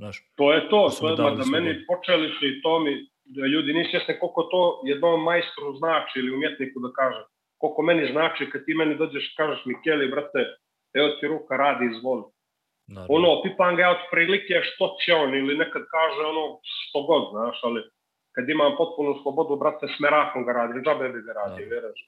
Znaš, 0.00 0.16
to 0.36 0.52
je 0.52 0.60
to, 0.70 0.80
to 1.00 1.08
je 1.08 1.16
da 1.16 1.44
meni 1.56 1.72
počeli 1.90 2.28
su 2.36 2.42
i 2.46 2.62
to 2.62 2.72
mi, 2.84 2.92
da 3.24 3.46
ljudi 3.46 3.72
nisu 3.72 3.96
jasni 3.96 4.14
koliko 4.20 4.42
to 4.52 4.60
jednom 4.90 5.22
majstru 5.30 5.76
znači 5.80 6.18
ili 6.18 6.34
umjetniku 6.36 6.80
da 6.84 6.90
kaže. 7.00 7.22
Koliko 7.60 7.82
meni 7.82 8.12
znači 8.12 8.50
kad 8.50 8.60
ti 8.66 8.74
meni 8.74 8.94
dođeš 9.02 9.34
kažeš 9.36 9.60
mi 9.66 9.74
Keli, 9.84 10.12
brate, 10.14 10.40
evo 10.98 11.08
ti 11.16 11.26
ruka 11.26 11.56
radi, 11.56 11.84
izvoli. 11.86 12.24
Naravno. 12.94 13.14
Ono, 13.16 13.42
pipam 13.42 13.76
ga 13.76 13.90
od 13.96 14.02
prilike 14.12 14.54
što 14.68 14.84
će 15.00 15.14
on 15.14 15.30
ili 15.40 15.60
nekad 15.62 15.82
kaže 15.94 16.20
ono 16.32 16.44
što 16.62 16.98
god, 17.08 17.22
znaš, 17.34 17.56
ali 17.62 17.80
kad 18.34 18.48
imam 18.48 18.72
potpunu 18.80 19.12
slobodu, 19.22 19.56
brate, 19.56 19.86
s 19.94 19.96
merakom 20.04 20.44
ga 20.46 20.52
radi, 20.52 20.80
džabe 20.84 21.08
bi 21.14 21.20
ga 21.26 21.32
radi, 21.40 21.62
vjeraš. 21.72 22.00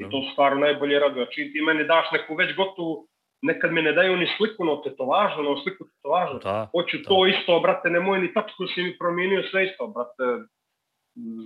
I 0.00 0.04
to 0.10 0.18
stvarno 0.32 0.60
najbolje 0.66 0.98
raduje. 0.98 1.26
Čim 1.34 1.52
ti 1.52 1.60
meni 1.68 1.84
daš 1.84 2.06
neku 2.12 2.34
već 2.34 2.56
gotovu, 2.56 3.06
nekad 3.42 3.72
mi 3.72 3.82
ne 3.82 3.92
daju 3.92 4.16
ni 4.16 4.26
sliku 4.36 4.64
no 4.64 4.76
tetovažu, 4.76 5.42
no 5.42 5.56
sliku 5.62 5.84
tetovažu. 5.84 6.38
Da, 6.38 6.68
Hoću 6.72 6.96
da. 6.98 7.08
to 7.08 7.26
isto, 7.26 7.60
brate, 7.60 7.90
nemoj 7.90 8.18
ni 8.18 8.34
tačku 8.34 8.66
si 8.74 8.82
mi 8.82 8.98
promijenio, 8.98 9.42
sve 9.50 9.64
isto, 9.64 9.86
brate, 9.86 10.24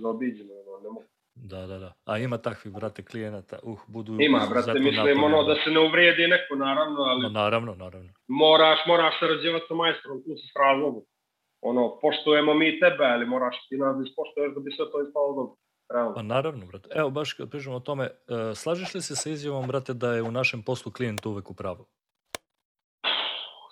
zaobiđeno, 0.01 0.53
no, 0.65 0.79
ne 0.83 0.89
mogu. 0.89 1.05
Da, 1.35 1.67
da, 1.67 1.77
da. 1.77 1.93
A 2.05 2.17
ima 2.17 2.37
takvih, 2.37 2.73
brate, 2.73 3.05
klijenata, 3.05 3.59
uh, 3.63 3.79
budu... 3.87 4.17
Ima, 4.19 4.41
brate, 4.49 4.79
mislim, 4.79 5.23
ono, 5.23 5.43
da 5.43 5.55
se 5.55 5.69
ne 5.71 5.79
uvrijedi 5.79 6.27
neko, 6.27 6.55
naravno, 6.55 7.01
ali... 7.01 7.21
No, 7.23 7.29
naravno, 7.29 7.75
naravno. 7.75 8.09
Moraš, 8.27 8.79
moraš 8.87 9.19
sarađivati 9.19 9.65
sa 9.67 9.73
majstrom, 9.73 10.23
tu 10.23 10.29
se 10.39 10.47
s 10.51 10.55
razlogom. 10.59 11.03
Ono, 11.61 11.99
poštujemo 12.01 12.53
mi 12.53 12.79
tebe, 12.79 13.05
ali 13.05 13.25
moraš 13.25 13.55
ti 13.69 13.77
nas 13.77 13.95
ispoštuješ 14.07 14.53
da 14.55 14.59
bi 14.59 14.71
sve 14.71 14.85
to 14.91 15.01
ispalo 15.07 15.33
dobro. 15.39 15.55
Realno. 15.89 16.13
Pa 16.15 16.21
naravno, 16.21 16.65
brate. 16.65 16.89
Evo, 16.95 17.09
baš 17.09 17.33
kad 17.33 17.49
pričamo 17.49 17.75
o 17.75 17.79
tome, 17.79 18.03
uh, 18.05 18.57
slažeš 18.57 18.93
li 18.93 19.01
se 19.01 19.15
sa 19.15 19.29
izjavom, 19.29 19.67
brate, 19.67 19.93
da 19.93 20.13
je 20.13 20.21
u 20.21 20.31
našem 20.31 20.63
poslu 20.63 20.91
klijent 20.91 21.25
uvek 21.25 21.51
u 21.51 21.53
pravu? 21.53 21.85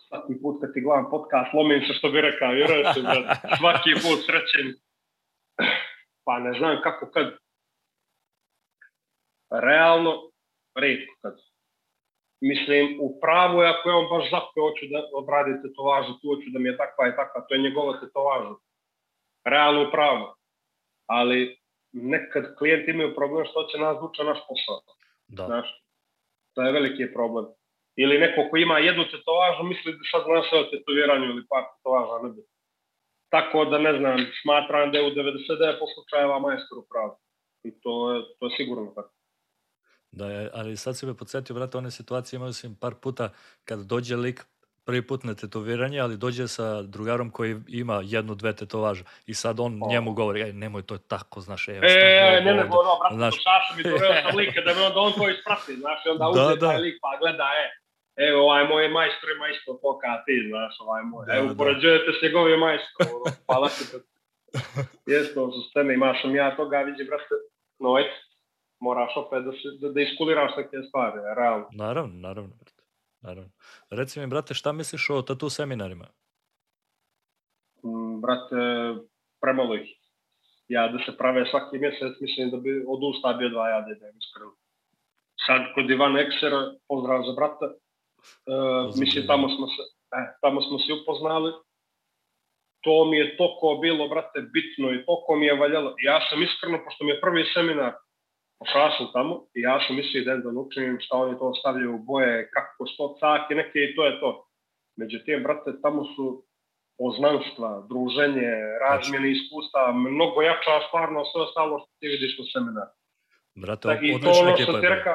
Svaki 0.07 0.41
put 0.41 0.61
kad 0.61 0.73
ti 0.73 0.81
gledam 0.81 1.09
podcast, 1.09 1.53
lomim 1.53 1.81
se 1.87 1.93
što 1.93 2.09
bi 2.09 2.21
rekao, 2.21 2.51
vjerujete, 2.51 3.01
brate. 3.01 3.47
Svaki 3.59 3.91
put 3.93 4.19
srećen. 4.25 4.67
Pa 6.25 6.39
ne 6.39 6.53
znam 6.59 6.81
kako 6.83 7.11
kad 7.11 7.27
realno, 9.51 10.11
redko 10.75 11.13
kad. 11.21 11.35
Mislim, 12.41 12.97
u 13.01 13.19
pravu 13.21 13.61
je 13.61 13.69
ako 13.69 13.89
je 13.89 13.95
on 13.95 14.07
baš 14.09 14.25
zapeo, 14.31 14.63
hoću 14.67 14.85
da 14.91 14.99
obradi 15.19 15.61
tetovažu, 15.61 16.13
tu 16.19 16.27
hoću 16.27 16.47
da 16.53 16.59
mi 16.59 16.69
je 16.69 16.77
takva 16.77 17.07
i 17.07 17.15
takva, 17.15 17.45
to 17.47 17.53
je 17.53 17.61
njegova 17.61 17.99
tetovaža. 17.99 18.55
Realno 19.45 19.81
u 19.87 19.91
pravu. 19.91 20.25
Ali 21.09 21.62
nekad 21.93 22.55
klijenti 22.57 22.91
imaju 22.91 23.15
problem 23.15 23.45
što 23.45 23.63
će 23.63 23.77
nas 23.77 23.97
vuče 24.01 24.23
naš 24.23 24.39
posao. 24.47 24.79
Da. 25.27 25.45
Znaš, 25.45 25.67
to 26.53 26.61
je 26.61 26.71
veliki 26.71 27.13
problem. 27.13 27.45
Ili 27.95 28.19
neko 28.19 28.41
ko 28.49 28.57
ima 28.57 28.77
jednu 28.79 29.03
tetovažu 29.03 29.63
misli 29.63 29.91
da 29.97 30.03
sad 30.11 30.21
zna 30.27 30.41
sve 30.49 30.59
o 30.59 30.69
tetoviranju 30.71 31.25
ili 31.25 31.43
par 31.49 31.63
tetovaža, 31.71 32.23
ne 32.23 32.29
bi. 32.33 32.41
Tako 33.29 33.65
da 33.65 33.77
ne 33.77 33.93
znam, 33.99 34.17
smatram 34.41 34.91
da 34.91 34.97
je 34.97 35.07
u 35.07 35.11
99% 35.11 35.93
slučajeva 35.95 36.39
majstor 36.39 36.77
u 36.77 36.85
pravu. 36.91 37.15
I 37.63 37.69
to 37.81 38.13
je, 38.13 38.21
to 38.39 38.45
je 38.45 38.55
sigurno 38.57 38.91
tako. 38.95 39.13
Da, 40.11 40.49
ali 40.53 40.77
sad 40.77 40.97
si 40.97 41.05
me 41.05 41.17
podsjetio, 41.17 41.55
brate, 41.55 41.77
one 41.77 41.91
situacije 41.91 42.37
imao 42.37 42.53
sam 42.53 42.77
par 42.81 42.93
puta 43.01 43.29
kad 43.63 43.79
dođe 43.79 44.15
lik 44.15 44.45
prvi 44.85 45.07
put 45.07 45.23
na 45.23 45.33
tetoviranje, 45.35 45.99
ali 45.99 46.17
dođe 46.17 46.47
sa 46.47 46.81
drugarom 46.81 47.29
koji 47.29 47.55
ima 47.67 48.01
jednu, 48.03 48.35
dve 48.35 48.55
tetovaže 48.55 49.03
i 49.25 49.33
sad 49.33 49.59
on 49.59 49.79
oh. 49.83 49.89
njemu 49.89 50.13
govori, 50.13 50.41
ej, 50.41 50.53
nemoj 50.53 50.81
to 50.81 50.97
tako, 50.97 51.41
znaš, 51.41 51.67
evo, 51.67 51.79
e, 51.83 52.41
ne, 52.45 52.53
ne, 52.53 52.63
ono, 52.63 52.93
brate, 52.99 53.15
znaš... 53.15 53.35
šaša 53.35 53.71
mi 53.77 53.83
to 53.83 53.97
sam 54.23 54.37
lika, 54.37 54.61
da 54.61 54.73
me 54.73 54.81
onda 54.87 54.99
on 54.99 55.13
to 55.13 55.29
isprati, 55.29 55.75
znaš, 55.75 56.05
i 56.05 56.09
onda 56.09 56.23
da, 56.23 56.29
uze 56.29 56.55
da. 56.59 56.67
taj 56.67 56.77
lik 56.77 56.95
pa 57.01 57.17
gleda, 57.19 57.47
e, 57.61 57.65
evo, 58.27 58.41
ovaj 58.43 58.63
moj 58.67 58.89
majstor 58.89 59.29
ima 59.35 59.47
isto 59.47 59.73
to 59.81 59.99
kao 60.03 60.17
ti, 60.25 60.35
znaš, 60.49 60.73
ovaj 60.79 61.03
moj, 61.03 61.25
da, 61.25 61.33
evo, 61.33 61.47
da. 61.47 61.55
porađujete 61.55 62.11
s 62.17 62.23
njegovim 62.23 62.59
majstorom, 62.59 63.13
ono, 63.15 63.35
hvala 63.47 63.69
ti, 63.69 63.83
Jeste, 65.05 65.33
to 65.33 65.51
su 65.51 65.61
scene, 65.69 65.93
imaš 65.93 66.17
ja 66.41 66.55
toga, 66.55 66.77
vidi, 66.77 67.03
brate, 67.03 67.35
no, 67.79 67.89
eto, 67.99 68.15
moraš 68.79 69.11
opet 69.15 69.43
da, 69.45 69.51
se, 69.51 69.67
da, 69.81 69.87
da 69.95 70.01
iskuliraš 70.01 70.51
neke 70.57 70.77
stvari, 70.87 71.17
realno. 71.37 71.67
Naravno, 71.71 72.13
naravno, 72.27 72.53
brate. 72.59 72.82
Naravno. 73.23 73.51
Reci 73.89 74.19
mi, 74.19 74.27
brate, 74.27 74.53
šta 74.53 74.71
misliš 74.71 75.09
o 75.09 75.21
tatu 75.21 75.49
seminarima? 75.49 76.07
Mm, 77.83 78.21
brate, 78.21 78.55
premalo 79.41 79.75
ih. 79.75 79.89
Ja 80.67 80.87
da 80.87 80.99
se 81.05 81.17
prave 81.17 81.45
svaki 81.51 81.77
mjesec, 81.77 82.19
mislim 82.21 82.51
da 82.51 82.57
bi 82.57 82.85
odustao 82.87 83.33
bio 83.33 83.49
dva 83.49 83.69
jade, 83.69 83.95
da 83.95 84.05
je 84.05 84.13
iskreno. 84.19 84.55
Sad 85.45 85.61
kod 85.75 85.89
Ivana 85.89 86.19
Eksera, 86.19 86.73
pozdrav 86.87 87.23
za 87.27 87.33
brata, 87.39 87.67
uh, 87.67 88.95
mislim 88.99 89.27
tamo 89.27 89.49
smo 89.55 89.67
se, 89.67 89.81
eh, 90.17 90.27
tamo 90.41 90.61
smo 90.61 90.79
se 90.79 90.93
upoznali, 90.93 91.51
to 92.83 93.05
mi 93.05 93.17
je 93.17 93.37
toko 93.37 93.77
bilo, 93.81 94.07
brate, 94.07 94.41
bitno 94.55 94.93
i 94.93 95.05
toko 95.05 95.35
mi 95.35 95.45
je 95.45 95.59
valjalo. 95.59 95.95
Ja 95.99 96.19
sam 96.29 96.43
iskreno, 96.43 96.77
pošto 96.85 97.03
mi 97.03 97.11
je 97.11 97.21
prvi 97.21 97.43
seminar, 97.53 97.93
sam 98.71 99.07
tamo 99.13 99.45
i 99.55 99.61
ja 99.61 99.79
sam 99.87 99.95
mislio 99.95 100.23
da 100.23 100.37
da 100.37 100.59
učim 100.59 100.97
šta 101.01 101.17
oni 101.17 101.37
to 101.39 101.53
stavljaju 101.59 101.95
u 101.95 102.03
boje, 102.09 102.49
kako 102.55 102.87
sto 102.87 103.15
cake 103.19 103.55
neke 103.55 103.79
i 103.79 103.95
to 103.95 104.05
je 104.05 104.19
to. 104.19 104.47
Međutim, 104.95 105.43
brate, 105.43 105.81
tamo 105.81 106.05
su 106.15 106.43
poznanstva, 106.97 107.69
druženje, 107.91 108.51
razmjene 108.85 109.31
iskustva, 109.31 109.91
mnogo 109.91 110.41
jača 110.41 110.75
stvarno 110.87 111.19
sve 111.25 111.41
ostalo 111.41 111.79
što 111.79 111.89
ti 111.99 112.07
vidiš 112.07 112.39
u 112.39 112.45
seminar. 112.53 112.87
Brate, 113.55 113.87
tak, 113.87 113.99
I 114.01 114.21
to 114.23 114.31
ono 114.41 114.57
što 114.57 114.73
ti 114.81 114.87
reka, 114.95 115.13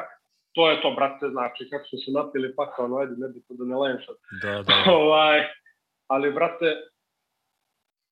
to 0.55 0.69
je 0.71 0.81
to, 0.81 0.89
brate, 0.91 1.25
znači, 1.35 1.69
kako 1.69 1.85
su 1.91 1.97
se 2.03 2.11
napili 2.11 2.55
pakao, 2.55 2.87
no 2.87 2.95
ajde, 2.97 3.13
ne 3.17 3.27
bi 3.33 3.39
to 3.47 3.53
da 3.59 3.65
ne 3.65 3.75
lajem 3.75 3.99
sad. 4.05 4.15
Da, 4.43 4.63
da. 4.63 4.75
ovaj, 5.03 5.37
ali, 6.07 6.31
brate, 6.31 6.67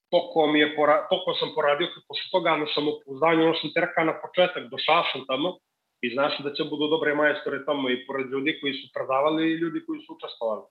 toliko, 0.09 0.47
mi 0.47 0.59
je 0.59 0.75
pora, 0.75 1.07
toliko 1.09 1.33
sam 1.33 1.49
poradio, 1.55 1.87
kad 1.93 2.03
posle 2.07 2.27
toga 2.31 2.57
na 2.57 2.67
samopouzdanju, 2.75 3.43
ono 3.43 3.55
sam 3.61 3.73
te 3.73 3.81
rekao 3.81 4.03
na 4.05 4.15
početak, 4.23 4.63
došao 4.73 5.03
sam 5.11 5.25
tamo 5.31 5.57
i 6.01 6.13
znaš 6.13 6.39
da 6.39 6.53
će 6.53 6.63
budu 6.63 6.87
dobre 6.87 7.15
majstore 7.15 7.65
tamo 7.65 7.89
i 7.89 8.05
pored 8.07 8.27
ljudi 8.33 8.57
koji 8.61 8.73
su 8.73 8.87
predavali 8.95 9.51
i 9.51 9.59
ljudi 9.61 9.79
koji 9.85 9.99
su 10.01 10.13
učestvovali. 10.15 10.63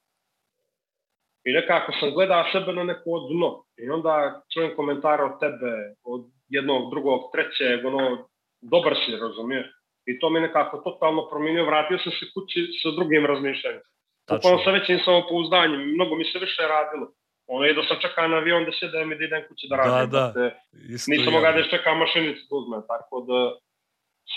I 1.44 1.52
nekako 1.52 1.92
sam 2.00 2.10
gledao 2.10 2.44
sebe 2.52 2.72
na 2.72 2.84
neko 2.84 3.28
dno 3.30 3.64
i 3.76 3.90
onda 3.90 4.42
čujem 4.52 4.76
komentare 4.76 5.22
od 5.22 5.40
tebe, 5.40 5.72
od 6.04 6.22
jednog, 6.48 6.90
drugog, 6.90 7.20
trećeg, 7.32 7.86
ono, 7.86 8.28
dobar 8.60 8.94
si, 9.02 9.16
razumiješ? 9.16 9.66
I 10.06 10.18
to 10.18 10.30
mi 10.30 10.40
nekako 10.40 10.78
totalno 10.78 11.28
promijenio, 11.30 11.64
vratio 11.64 11.98
sam 11.98 12.12
se 12.12 12.26
kući 12.34 12.60
sa 12.82 12.90
drugim 12.90 13.26
razmišljanjem. 13.26 13.82
Upravo 14.36 14.58
sa 14.64 14.70
većim 14.70 14.98
samopouzdanjem, 15.04 15.80
mnogo 15.94 16.16
mi 16.16 16.24
se 16.24 16.38
više 16.38 16.62
radilo. 16.62 17.06
Ono 17.46 17.64
je 17.64 17.74
da 17.74 17.82
sam 17.82 17.96
čekao 18.00 18.28
na 18.28 18.36
avion 18.36 18.64
da 18.64 18.72
se 18.72 18.88
da 18.88 19.04
mi 19.04 19.18
da 19.18 19.24
idem 19.24 19.42
kući 19.48 19.66
da 19.70 19.76
radim. 19.76 20.10
Da, 20.10 20.32
da. 20.34 20.50
Isto 20.94 21.10
Nisam 21.10 21.32
mogao 21.32 21.52
da 21.52 21.68
čekam 21.74 21.98
mašinicu 21.98 22.42
da 22.50 22.56
uzmem, 22.56 22.82
tako 22.88 23.20
da 23.28 23.38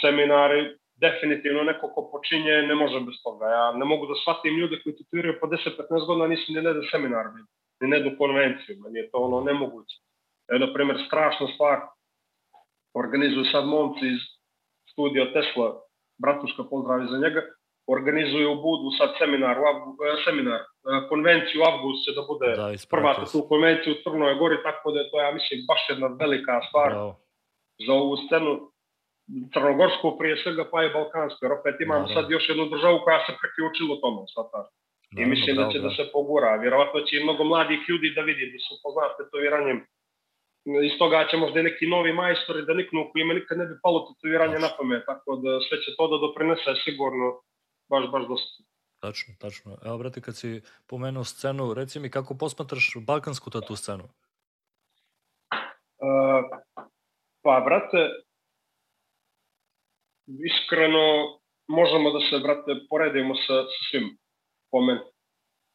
seminari 0.01 0.61
definitivno 1.05 1.63
neko 1.63 1.85
ko 1.93 2.09
počinje 2.11 2.55
ne 2.69 2.75
može 2.75 2.99
bez 2.99 3.15
toga. 3.23 3.45
Ja 3.45 3.71
ne 3.71 3.85
mogu 3.85 4.05
da 4.07 4.15
shvatim 4.21 4.59
ljude 4.59 4.81
koji 4.83 4.97
tatuiraju 4.97 5.39
po 5.41 5.47
10-15 5.47 6.05
godina, 6.07 6.27
nisu 6.27 6.53
ni 6.53 6.61
ne 6.61 6.73
da 6.73 6.81
seminar, 6.91 7.25
ni 7.81 7.87
ne 7.93 7.99
do 7.99 8.11
konvenciju, 8.17 8.79
meni 8.83 8.99
je 8.99 9.09
to 9.11 9.17
ono 9.17 9.39
nemoguće. 9.51 9.95
Evo, 10.49 10.59
na 10.65 10.73
primjer, 10.73 10.97
strašna 11.07 11.47
stvar, 11.53 11.79
organizuju 12.93 13.45
sad 13.45 13.65
momci 13.65 14.05
iz 14.07 14.21
studija 14.91 15.33
Tesla, 15.33 15.81
Bratuška 16.21 16.63
pozdravi 16.63 17.07
za 17.11 17.17
njega, 17.17 17.41
organizuju 17.87 18.51
u 18.51 18.61
Budu 18.63 18.89
sad 18.97 19.09
seminar, 19.19 19.55
u 19.59 19.63
e, 20.05 20.23
seminar, 20.25 20.61
konvenciju 21.09 21.61
u 21.61 21.67
avgust 21.71 22.01
će 22.05 22.11
da 22.17 22.23
bude 22.31 22.47
da, 22.61 22.67
prva 22.93 23.11
tu 23.31 23.39
konvenciju 23.51 23.93
u 23.93 24.01
Crnoj 24.03 24.35
Gori, 24.41 24.57
tako 24.67 24.91
da 24.91 24.99
je 24.99 25.09
to, 25.11 25.15
ja 25.25 25.31
mislim, 25.31 25.57
baš 25.71 25.81
jedna 25.91 26.07
velika 26.23 26.53
stvar 26.67 26.89
Bravo. 26.91 27.11
za 27.85 27.93
ovu 27.93 28.13
scenu 28.23 28.51
crnogorsku 29.53 30.17
prije 30.19 30.35
svega, 30.43 30.63
pa 30.71 30.77
i 30.83 30.93
balkansku, 30.97 31.39
jer 31.45 31.51
opet 31.59 31.75
imamo 31.79 32.07
sad 32.07 32.25
još 32.29 32.49
jednu 32.49 32.65
državu 32.73 32.97
koja 33.05 33.19
se 33.25 33.31
preključila 33.41 34.01
tomu, 34.03 34.21
svata. 34.33 34.59
I 35.21 35.25
mislim 35.25 35.55
da 35.55 35.69
će 35.71 35.79
da 35.79 35.89
se 35.97 36.03
pogura. 36.13 36.61
Vjerovatno 36.63 36.99
će 37.01 37.17
i 37.17 37.23
mnogo 37.23 37.43
mladih 37.43 37.79
ljudi 37.89 38.13
da 38.15 38.21
vidi 38.21 38.51
da 38.53 38.59
su 38.65 38.73
poznate 38.83 39.13
tetoviranjem 39.17 39.77
iz 40.65 40.93
toga 40.99 41.27
će 41.31 41.37
možda 41.37 41.61
neki 41.61 41.87
novi 41.87 42.13
majstori 42.13 42.65
da 42.65 42.73
niknu 42.73 43.09
koji 43.11 43.21
ima 43.21 43.33
nikad 43.33 43.57
ne 43.57 43.65
bi 43.65 43.75
palo 43.83 43.99
tetoviranje 44.07 44.59
na 44.59 44.69
pamet, 44.77 45.03
tako 45.05 45.35
da 45.35 45.59
sve 45.67 45.77
će 45.83 45.95
to 45.97 46.07
da 46.07 46.17
doprinese 46.17 46.71
sigurno 46.83 47.27
baš, 47.89 48.11
baš 48.11 48.23
dosta. 48.27 48.63
Tačno, 48.99 49.33
tačno. 49.39 49.77
Evo, 49.85 49.97
brate, 49.97 50.21
kad 50.21 50.35
si 50.35 50.61
pomenuo 50.87 51.23
scenu, 51.23 51.73
reci 51.73 51.99
mi 51.99 52.11
kako 52.11 52.37
posmatraš 52.37 52.93
balkansku 53.07 53.49
tatu 53.49 53.75
scenu? 53.75 54.03
Uh, 56.03 56.43
pa, 57.41 57.61
brate, 57.65 58.09
iskreno 60.27 61.39
možemo 61.67 62.11
da 62.11 62.19
se, 62.19 62.39
brate, 62.43 62.71
poredimo 62.89 63.35
sa, 63.35 63.63
sa 63.71 63.79
svim 63.91 64.17
po 64.71 64.81
meni. 64.81 64.99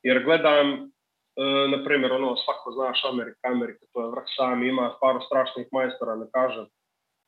Jer 0.03 0.25
gledam, 0.25 0.73
uh, 0.73 1.71
na 1.73 1.85
primjer, 1.85 2.13
ono, 2.13 2.37
svako 2.37 2.73
znaš 2.73 3.05
Amerika, 3.13 3.41
Amerika, 3.43 3.87
to 3.93 4.01
je 4.01 4.11
vrh 4.11 4.29
sami, 4.37 4.69
ima 4.69 4.97
par 5.01 5.17
strašnih 5.27 5.67
majstora, 5.73 6.17
ne 6.17 6.27
kažem, 6.31 6.67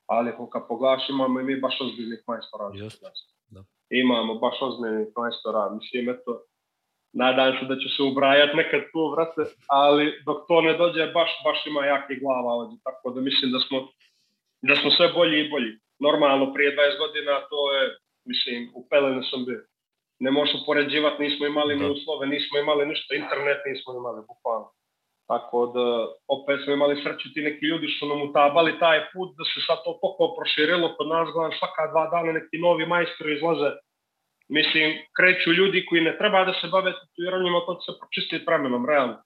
ali 0.07 0.33
kad 0.53 0.69
pogledaš 0.69 1.09
imamo 1.09 1.41
i 1.41 1.45
mi 1.45 1.61
baš 1.61 1.81
ozbiljnih 1.81 2.23
majstora. 2.27 2.71
Jeste, 2.75 3.07
da 3.07 3.36
imamo 3.91 4.35
baš 4.35 4.57
ozbiljnih 4.61 5.09
majstora. 5.17 5.71
Mislim, 5.71 6.11
eto, 6.11 6.43
nadam 7.13 7.53
se 7.59 7.65
da 7.71 7.77
ću 7.83 7.89
se 7.97 8.03
ubrajati 8.03 8.57
nekad 8.57 8.83
tu, 8.93 9.11
vrate, 9.13 9.43
ali 9.69 10.23
dok 10.27 10.39
to 10.49 10.61
ne 10.61 10.73
dođe, 10.81 11.07
baš, 11.07 11.31
baš 11.45 11.67
ima 11.67 11.87
jaki 11.87 12.21
glava 12.21 12.51
ovdje, 12.53 12.79
tako 12.85 13.11
da 13.11 13.21
mislim 13.21 13.53
da 13.53 13.61
smo, 13.67 13.79
da 14.63 14.75
smo 14.77 14.91
sve 14.91 15.07
bolji 15.13 15.37
i 15.41 15.51
bolji. 15.51 15.73
Normalno, 15.99 16.53
prije 16.55 16.77
20 16.77 16.99
godina 16.99 17.33
to 17.51 17.73
je, 17.77 17.83
mislim, 18.25 18.71
u 18.75 18.89
pelene 18.91 19.23
sam 19.31 19.45
bio. 19.45 19.63
Ne 20.19 20.31
možeš 20.31 20.55
upoređivati, 20.63 21.23
nismo 21.23 21.47
imali 21.47 21.77
ni 21.77 21.91
uslove, 21.91 22.27
nismo 22.27 22.59
imali 22.59 22.87
ništa, 22.87 23.15
internet 23.15 23.61
nismo 23.67 23.91
imali, 24.01 24.21
bukvalno. 24.29 24.69
Tako 25.31 25.59
da, 25.75 25.87
opet 26.37 26.59
smo 26.65 26.73
imali 26.73 27.03
sreću 27.03 27.27
ti 27.35 27.41
neki 27.49 27.65
ljudi 27.71 27.87
što 27.95 28.07
nam 28.07 28.23
utabali 28.29 28.79
taj 28.79 28.99
put 29.13 29.29
da 29.39 29.45
se 29.45 29.59
sad 29.67 29.79
to 29.85 29.93
toliko 30.01 30.35
proširilo 30.37 30.95
kod 30.97 31.07
nas, 31.09 31.29
gledam 31.35 31.59
svaka 31.59 31.85
dva 31.93 32.05
dana 32.13 32.33
neki 32.39 32.57
novi 32.67 32.87
majstori 32.87 33.35
izlaze. 33.37 33.71
Mislim, 34.49 34.89
kreću 35.17 35.51
ljudi 35.59 35.87
koji 35.89 36.01
ne 36.09 36.19
treba 36.19 36.45
da 36.45 36.53
se 36.61 36.67
bave 36.75 36.93
tatuiranjima, 37.01 37.67
to 37.67 37.73
će 37.75 37.83
se 37.87 37.99
pročistiti 38.01 38.45
vremenom, 38.49 38.87
realno. 38.91 39.17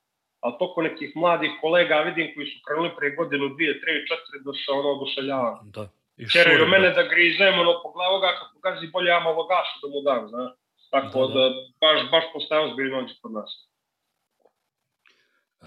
Ali 0.42 0.54
toliko 0.58 0.82
nekih 0.82 1.10
mladih 1.22 1.52
kolega 1.60 1.96
vidim 2.08 2.26
koji 2.34 2.46
su 2.52 2.58
krenuli 2.66 2.90
prije 2.96 3.16
godinu, 3.16 3.54
dvije, 3.54 3.72
tri, 3.80 3.92
četiri 4.08 4.38
da 4.46 4.52
se 4.52 4.68
ono 4.78 4.88
odušeljava. 4.96 5.52
Da. 5.76 5.84
Čeraju 6.32 6.66
mene 6.74 6.90
da 6.98 7.02
grizem, 7.12 7.54
ono, 7.62 7.72
po 7.82 7.88
glavu 7.94 8.16
ga, 8.24 8.30
kako 8.40 8.56
gazi 8.64 8.86
bolje 8.94 9.08
ja 9.08 9.20
malo 9.20 9.42
gasu 9.50 9.74
da 9.82 9.86
mu 9.92 10.00
dam, 10.08 10.28
znaš. 10.28 10.50
Tako 10.94 11.26
da, 11.26 11.40
da, 11.40 11.48
da 11.48 11.60
baš, 11.82 12.00
baš 12.10 12.24
postaje 12.32 12.60
ozbiljno 12.66 13.06
kod 13.22 13.32
nas. 13.32 13.69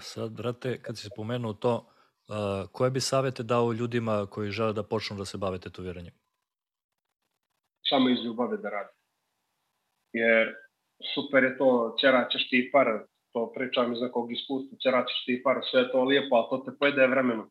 Sad, 0.00 0.32
brate, 0.32 0.82
kad 0.82 0.98
si 0.98 1.08
spomenuo 1.12 1.52
to, 1.52 1.74
uh, 2.28 2.70
koje 2.72 2.90
bi 2.90 3.00
savete 3.00 3.42
dao 3.42 3.72
ljudima 3.72 4.26
koji 4.26 4.50
žele 4.50 4.72
da 4.72 4.82
počnu 4.82 5.16
da 5.16 5.24
se 5.24 5.38
bave 5.38 5.58
tetoviranjem? 5.58 6.14
Samo 7.88 8.08
iz 8.08 8.24
ljubavi 8.24 8.58
da 8.62 8.70
radi. 8.70 8.92
Jer 10.12 10.54
super 11.14 11.44
je 11.44 11.58
to, 11.58 11.96
ćeraćeš 12.00 12.48
ti 12.50 12.70
par, 12.72 12.86
to 13.32 13.52
pričam 13.52 13.92
iz 13.92 14.00
nekog 14.00 14.32
iskustva, 14.32 14.78
ćeraćeš 14.78 15.24
ti 15.24 15.42
par, 15.44 15.60
sve 15.70 15.80
je 15.80 15.90
to 15.92 16.04
lijepo, 16.04 16.36
ali 16.36 16.46
to 16.50 16.56
te 16.64 16.78
pojede 16.78 17.06
vremenom. 17.06 17.50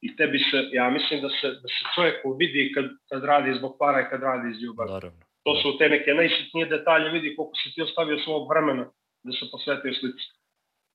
I 0.00 0.16
tebi 0.16 0.38
se, 0.38 0.58
ja 0.72 0.90
mislim 0.90 1.22
da 1.22 1.28
se, 1.28 1.48
da 1.48 1.68
se 1.74 1.82
čovjek 1.94 2.16
vidi 2.38 2.72
kad, 2.74 2.84
kad 3.08 3.24
radi 3.24 3.58
zbog 3.58 3.76
para 3.78 4.00
i 4.00 4.10
kad 4.10 4.20
radi 4.22 4.50
iz 4.50 4.62
ljubavi. 4.62 4.90
Naravno. 4.90 5.20
To 5.42 5.52
su 5.62 5.78
te 5.78 5.88
neke 5.88 6.10
najsitnije 6.14 6.66
detalje, 6.66 7.10
vidi 7.10 7.36
koliko 7.36 7.54
si 7.60 7.74
ti 7.74 7.82
ostavio 7.82 8.18
svog 8.24 8.48
vremena 8.50 8.84
da 9.22 9.32
se 9.32 9.44
posvetio 9.52 9.94
slici. 10.00 10.26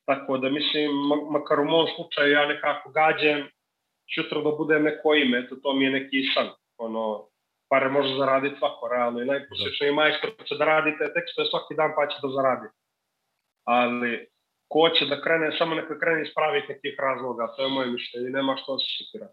Tako 0.10 0.38
da 0.38 0.50
mislim, 0.50 0.92
makar 1.32 1.60
u 1.60 1.66
mom 1.66 1.88
slučaju 1.96 2.32
ja 2.32 2.46
nekako 2.48 2.90
gađem, 2.90 3.40
sutra 4.14 4.42
da 4.42 4.52
budem 4.62 4.84
neko 4.84 5.16
ime, 5.16 5.38
eto 5.40 5.56
to 5.64 5.74
mi 5.74 5.86
je 5.86 5.92
neki 5.92 6.20
san. 6.34 6.48
Ono, 6.78 7.04
pare 7.70 7.90
može 7.90 8.16
zaraditi 8.18 8.60
svako, 8.60 8.88
realno. 8.94 9.22
I 9.22 9.26
najposličniji 9.26 9.92
majstor 9.92 10.30
će 10.48 10.56
da 10.56 10.66
radite 10.66 11.14
tekstove 11.16 11.46
svaki 11.50 11.74
dan 11.80 11.92
pa 11.98 12.08
će 12.12 12.18
da 12.24 12.30
zaradi. 12.38 12.68
Ali 13.78 14.28
ko 14.74 14.90
će 14.96 15.06
da 15.06 15.22
krene, 15.22 15.58
samo 15.58 15.76
neka 15.76 16.00
krene 16.00 16.22
ispraviti 16.24 16.72
nekih 16.74 16.96
razloga, 17.00 17.54
to 17.56 17.64
je 17.64 17.70
moje 17.70 17.88
mišljenje 17.92 18.30
nema 18.30 18.58
što 18.62 18.80
se 18.80 18.88
šipira. 18.96 19.28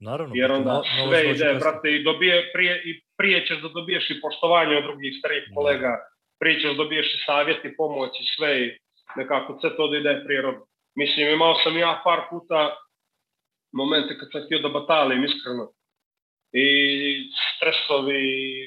Naravno. 0.00 0.32
Jer 0.36 0.52
onda 0.52 0.72
no, 0.72 0.82
sve 1.08 1.30
ide, 1.30 1.54
brate, 1.62 1.88
i, 1.96 2.02
dobije, 2.04 2.50
prije, 2.54 2.74
i 2.88 2.90
prije 3.18 3.46
ćeš 3.46 3.62
da 3.62 3.68
dobiješ 3.68 4.10
i 4.10 4.20
poštovanje 4.20 4.76
od 4.76 4.84
drugih 4.84 5.12
starih 5.18 5.44
kolega, 5.54 5.92
prije 6.40 6.60
ćeš 6.60 6.70
da 6.70 6.82
dobiješ 6.82 7.08
i 7.14 7.24
savjet 7.26 7.64
i 7.64 7.76
pomoć 7.76 8.12
i 8.20 8.24
sve 8.36 8.50
i 8.64 8.78
nekako 9.18 9.58
sve 9.60 9.76
to 9.76 9.88
da 9.88 9.96
ide 9.96 10.22
prirodno. 10.26 10.64
Mislim, 10.96 11.28
imao 11.28 11.54
sam 11.62 11.78
ja 11.78 12.00
par 12.04 12.20
puta 12.30 12.76
momente 13.72 14.18
kad 14.18 14.28
sam 14.32 14.42
htio 14.44 14.58
da 14.58 14.68
batalim, 14.68 15.24
iskreno. 15.24 15.72
I 16.52 16.66
stresovi, 17.54 18.22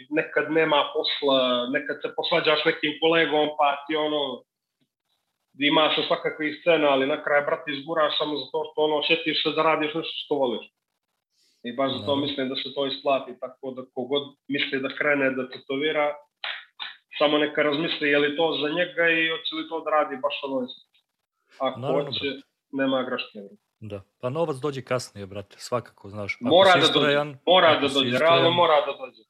nekad 0.10 0.52
nema 0.52 0.80
posla, 0.94 1.68
nekad 1.76 1.96
se 2.02 2.16
posvađaš 2.16 2.66
nekim 2.66 2.94
kolegom, 3.02 3.48
pa 3.58 3.68
ti 3.86 3.96
ono, 3.96 4.44
ima 5.60 5.94
se 5.96 6.02
svakakve 6.08 6.54
scena, 6.60 6.88
ali 6.90 7.08
na 7.08 7.24
kraju, 7.24 7.46
brati, 7.46 7.72
izguraš 7.72 8.18
samo 8.18 8.38
zato 8.38 8.60
što 8.68 8.78
ono, 8.88 9.04
šetiš 9.08 9.44
se 9.44 9.50
da 9.56 9.62
radiš 9.64 9.94
nešto 9.94 10.16
što 10.26 10.36
voliš. 10.36 10.66
I 11.64 11.74
baš 11.74 11.92
zato 11.92 12.16
mislim 12.16 12.50
da 12.50 12.56
se 12.56 12.74
to 12.76 12.86
isplati, 12.86 13.40
tako 13.40 13.72
da 13.72 13.82
kogod 13.94 14.24
misli 14.48 14.82
da 14.82 14.96
krene 14.98 15.32
da 15.32 15.50
tetovira, 15.50 16.16
samo 17.18 17.38
neka 17.38 17.64
razmisli 17.64 18.10
je 18.10 18.20
li 18.20 18.38
to 18.38 18.58
za 18.62 18.70
njega 18.70 19.10
i 19.10 19.30
hoće 19.30 19.56
li 19.56 19.70
to 19.70 19.80
da 19.84 19.90
radi 19.92 20.16
baš 20.22 20.36
ono 20.44 20.68
Ako 21.60 21.80
Naravno, 21.80 22.06
hoće, 22.06 22.26
brate. 22.26 22.48
nema 22.72 23.04
graške. 23.04 23.40
Da, 23.80 24.02
pa 24.22 24.30
novac 24.30 24.58
dođe 24.58 24.82
kasnije, 24.82 25.26
brate, 25.26 25.56
svakako, 25.60 26.10
znaš. 26.10 26.36
Ako 26.36 26.46
mora 26.46 26.74
da 26.82 26.88
dođe, 26.94 27.16
mora 27.46 27.80
da 27.80 27.88
dođe, 27.88 28.18
realno 28.18 28.52
mora 28.52 28.86
da 28.86 28.94
dođe. 29.02 29.24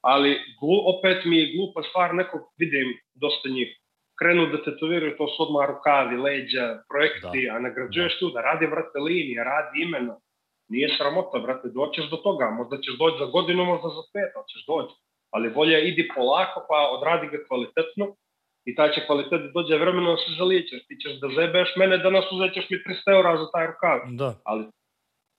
Ali 0.00 0.30
glu, 0.60 0.78
opet 0.92 1.24
mi 1.24 1.36
je 1.38 1.52
glupa 1.56 1.82
stvar, 1.88 2.14
nekog 2.14 2.40
vidim 2.58 2.88
dosta 3.14 3.48
njih. 3.48 3.70
Krenu 4.18 4.46
da 4.46 4.62
tetoviraju, 4.64 5.16
to 5.16 5.28
su 5.28 5.42
odmah 5.42 5.68
rukavi, 5.68 6.16
leđa, 6.16 6.66
projekti, 6.90 7.40
da. 7.46 7.54
a 7.54 7.58
nagrađuješ 7.58 8.12
da. 8.14 8.18
tu 8.18 8.30
da 8.30 8.40
radi, 8.40 8.66
brate, 8.66 8.98
linije, 8.98 9.44
radi 9.44 9.82
imena. 9.82 10.16
Nije 10.68 10.88
sramota, 10.98 11.38
brate, 11.38 11.68
doćeš 11.68 12.10
do 12.10 12.16
toga, 12.16 12.50
možda 12.50 12.76
ćeš 12.84 12.94
doći 12.98 13.16
za 13.18 13.26
godinu, 13.36 13.64
možda 13.64 13.88
za 13.88 14.02
pet, 14.12 14.30
ali 14.36 14.46
ćeš 14.52 14.66
doći 14.66 14.94
ali 15.34 15.50
bolje 15.50 15.88
idi 15.88 16.08
polako 16.16 16.66
pa 16.68 16.78
odradi 16.96 17.26
ga 17.32 17.38
kvalitetno 17.48 18.06
i 18.68 18.74
taj 18.74 18.92
će 18.94 19.06
kvalitet 19.06 19.40
da 19.42 19.48
dođe 19.56 19.76
vremenom 19.76 20.14
da 20.16 20.22
se 20.22 20.32
zalijećeš. 20.38 20.86
Ti 20.86 20.94
ćeš 21.02 21.12
da 21.20 21.28
zebeš 21.38 21.68
mene, 21.76 21.98
danas 21.98 22.24
uzećeš 22.32 22.64
mi 22.70 22.76
300 22.76 23.16
eura 23.16 23.36
za 23.36 23.46
taj 23.52 23.66
rukav. 23.66 23.98
Da. 24.20 24.30
Ali 24.44 24.62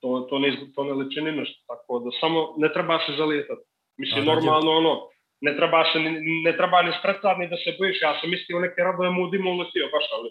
to, 0.01 0.27
to, 0.29 0.39
ne, 0.39 0.49
to 0.75 0.83
ne 0.83 0.93
liči 0.93 1.21
ni 1.21 1.31
nešto. 1.31 1.59
Tako 1.71 1.99
da 1.99 2.09
samo 2.21 2.39
ne 2.57 2.73
treba 2.73 2.99
se 3.05 3.11
zalijetati. 3.17 3.63
Mislim, 3.97 4.21
A, 4.21 4.33
normalno 4.33 4.71
ono, 4.71 4.93
ne 5.41 5.51
treba, 5.57 5.79
se, 5.91 5.99
ne 6.47 6.53
treba 6.57 6.81
ni 6.81 6.91
stresati 6.99 7.39
ni 7.39 7.49
da 7.53 7.57
se 7.57 7.75
bojiš. 7.79 8.01
Ja 8.01 8.11
sam 8.19 8.29
mislio 8.29 8.59
neke 8.59 8.79
radove 8.87 9.09
mu 9.09 9.29
dimu 9.31 9.49
uletio, 9.51 9.85
baš 9.95 10.05
ali 10.17 10.29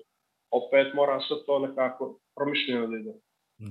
opet 0.59 0.95
mora 0.95 1.21
sve 1.21 1.37
to 1.47 1.59
nekako 1.59 2.19
promišljeno 2.37 2.87
da 2.87 2.97
ide. 2.97 3.13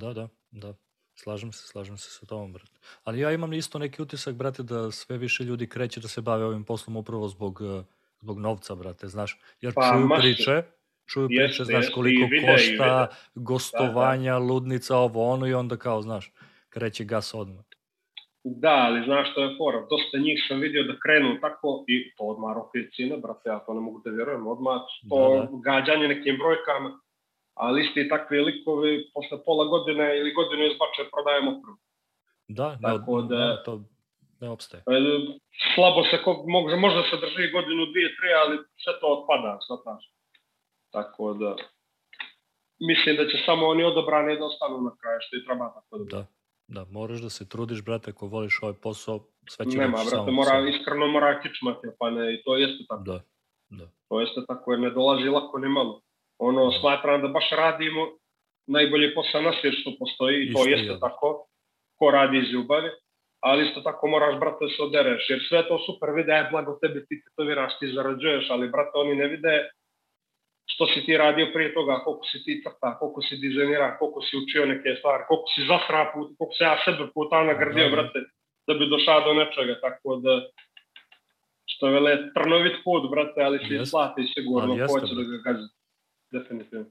Da, 0.01 0.09
da, 0.13 0.27
da. 0.51 0.73
Slažem 1.15 1.51
se, 1.51 1.67
slažem 1.67 1.97
se 1.97 2.11
sa 2.11 2.25
tobom, 2.25 2.53
brate. 2.53 2.79
Ali 3.03 3.19
ja 3.19 3.31
imam 3.31 3.53
isto 3.53 3.79
neki 3.79 4.01
utisak, 4.01 4.35
brate, 4.35 4.63
da 4.63 4.91
sve 4.91 5.17
više 5.17 5.43
ljudi 5.43 5.69
kreće 5.69 5.99
da 5.99 6.07
se 6.07 6.21
bave 6.21 6.45
ovim 6.45 6.63
poslom 6.63 6.97
upravo 6.97 7.27
zbog, 7.27 7.61
eh, 7.61 7.83
zbog 8.21 8.39
novca, 8.39 8.75
brate, 8.75 9.07
znaš. 9.07 9.39
Jer 9.61 9.73
pa, 9.73 9.91
čuju 9.93 10.07
maši. 10.07 10.21
priče, 10.21 10.63
čuju 11.05 11.27
jeste, 11.29 11.47
priče, 11.47 11.63
znaš 11.63 11.93
koliko 11.93 12.27
vide, 12.31 12.47
košta, 12.51 13.07
gostovanja, 13.35 14.33
da, 14.33 14.39
da. 14.39 14.45
ludnica, 14.45 14.97
ovo, 14.97 15.29
ono 15.29 15.47
i 15.47 15.53
onda 15.53 15.77
kao, 15.77 16.01
znaš, 16.01 16.31
kreće 16.69 17.03
gas 17.03 17.33
odmah. 17.33 17.63
Da, 18.43 18.75
ali 18.87 19.05
znaš 19.05 19.31
što 19.31 19.43
je 19.43 19.55
fora, 19.57 19.79
dosta 19.79 20.17
njih 20.17 20.39
sam 20.47 20.59
vidio 20.59 20.83
da 20.83 20.99
krenu 21.03 21.39
tako 21.41 21.83
i 21.87 22.15
to 22.15 22.23
odmah 22.23 22.55
roke 22.55 22.79
cine, 22.95 23.17
brate, 23.17 23.49
ja 23.49 23.59
to 23.59 23.73
ne 23.73 23.81
mogu 23.81 24.01
da 24.05 24.09
vjerujem, 24.09 24.47
odmah 24.47 24.81
to 25.09 25.19
da, 25.29 25.41
da. 25.41 25.47
gađanje 25.67 26.07
nekim 26.07 26.37
brojkama, 26.37 26.99
ali 27.55 27.85
isti 27.85 28.09
takvi 28.09 28.39
likovi 28.39 29.11
posle 29.13 29.37
pola 29.45 29.65
godine 29.65 30.19
ili 30.19 30.33
godinu 30.33 30.63
izbače 30.63 31.01
prodajemo 31.13 31.51
prvo. 31.61 31.77
Da, 32.47 32.77
Tako 32.81 33.21
ne, 33.21 33.27
da, 33.27 33.47
ne, 33.47 33.63
to 33.65 33.81
ne 34.41 34.49
opstaje. 34.49 34.83
E, 34.87 34.97
slabo 35.73 36.03
se, 36.03 36.17
može, 36.47 36.75
možda 36.75 37.01
se 37.09 37.15
drži 37.23 37.51
godinu, 37.51 37.85
dvije, 37.91 38.09
tri, 38.17 38.29
ali 38.41 38.55
sve 38.83 38.93
to 38.99 39.07
otpada, 39.15 39.59
znaš. 39.83 40.03
Tako 40.91 41.33
da, 41.33 41.55
mislim 42.89 43.15
da 43.15 43.23
će 43.29 43.37
samo 43.45 43.67
oni 43.67 43.83
odobrani 43.83 44.37
da 44.39 44.45
ostanu 44.45 44.81
na 44.81 44.91
kraju, 44.99 45.19
što 45.21 45.35
i 45.35 45.45
treba 45.45 45.73
tako 45.77 45.97
da. 45.97 46.05
Da, 46.17 46.25
da, 46.67 46.85
moraš 46.91 47.19
da 47.21 47.29
se 47.29 47.49
trudiš, 47.49 47.83
brate, 47.83 48.11
ako 48.11 48.27
voliš 48.27 48.59
ovaj 48.61 48.75
posao, 48.83 49.19
sve 49.49 49.71
će 49.71 49.77
Nema, 49.77 49.97
brate, 50.11 50.31
mora, 50.31 50.49
sam. 50.49 50.67
iskreno 50.67 51.07
mora 51.07 51.41
kičmati, 51.41 51.87
pa 51.99 52.09
ne, 52.09 52.33
i 52.33 52.43
to 52.43 52.55
jeste 52.55 52.83
tako. 52.89 53.03
Da, 53.03 53.19
da. 53.69 53.87
To 54.09 54.19
jeste 54.19 54.41
tako, 54.47 54.71
jer 54.71 54.79
ne 54.79 54.89
dolazi 54.89 55.29
lako 55.29 55.59
ni 55.59 55.69
malo 55.69 56.04
ono, 56.39 56.71
smatram 56.71 57.21
da 57.21 57.27
baš 57.27 57.49
radimo 57.51 58.01
najbolje 58.67 59.13
posao 59.15 59.41
na 59.41 59.53
svijetu 59.61 59.77
što 59.81 59.91
postoji 59.99 60.43
i 60.43 60.53
to 60.53 60.59
isto 60.59 60.69
jeste 60.69 60.93
je. 60.93 60.99
tako, 60.99 61.47
ko 61.99 62.11
radi 62.11 62.37
iz 62.37 62.53
ljubavi, 62.53 62.89
ali 63.39 63.67
isto 63.67 63.81
tako 63.81 64.07
moraš, 64.07 64.39
brate, 64.39 64.65
da 64.65 64.69
se 64.69 64.81
odereš, 64.81 65.29
jer 65.29 65.39
sve 65.49 65.67
to 65.67 65.79
super 65.85 66.09
vide, 66.15 66.33
aj, 66.33 66.47
blago 66.51 66.77
tebi, 66.81 67.05
ti 67.07 67.21
tetoviraš, 67.23 67.79
ti 67.79 67.87
zarađuješ, 67.95 68.49
ali, 68.49 68.69
brate, 68.69 68.91
oni 68.93 69.15
ne 69.15 69.27
vide 69.27 69.69
što 70.67 70.87
si 70.87 71.05
ti 71.05 71.17
radio 71.17 71.47
prije 71.53 71.73
toga, 71.73 72.01
koliko 72.03 72.25
si 72.31 72.43
ti 72.45 72.61
crta, 72.63 72.97
koliko 72.99 73.21
si 73.21 73.37
dizajnira, 73.37 73.97
koliko 73.97 74.21
si 74.21 74.37
učio 74.37 74.65
neke 74.65 74.95
stvari, 74.99 75.23
koliko 75.27 75.47
si 75.55 75.61
zasra 75.71 76.11
put, 76.13 76.27
koliko 76.37 76.53
se 76.57 76.63
ja 76.63 76.77
sebe 76.85 77.05
puta 77.13 77.43
nagradio, 77.43 77.89
brate, 77.95 78.19
da 78.67 78.73
bi 78.73 78.89
došao 78.89 79.21
do 79.27 79.33
nečega, 79.33 79.75
tako 79.81 80.15
da, 80.15 80.33
što 81.71 81.87
vele, 81.87 82.33
trnovit 82.33 82.75
put, 82.83 83.03
brate, 83.11 83.39
ali 83.43 83.57
se 83.67 83.75
isplati 83.75 84.31
sigurno, 84.33 84.87
hoće 84.87 85.13
da 85.19 85.23
ga 85.31 85.37
gazi 85.45 85.67
definitivno. 86.31 86.85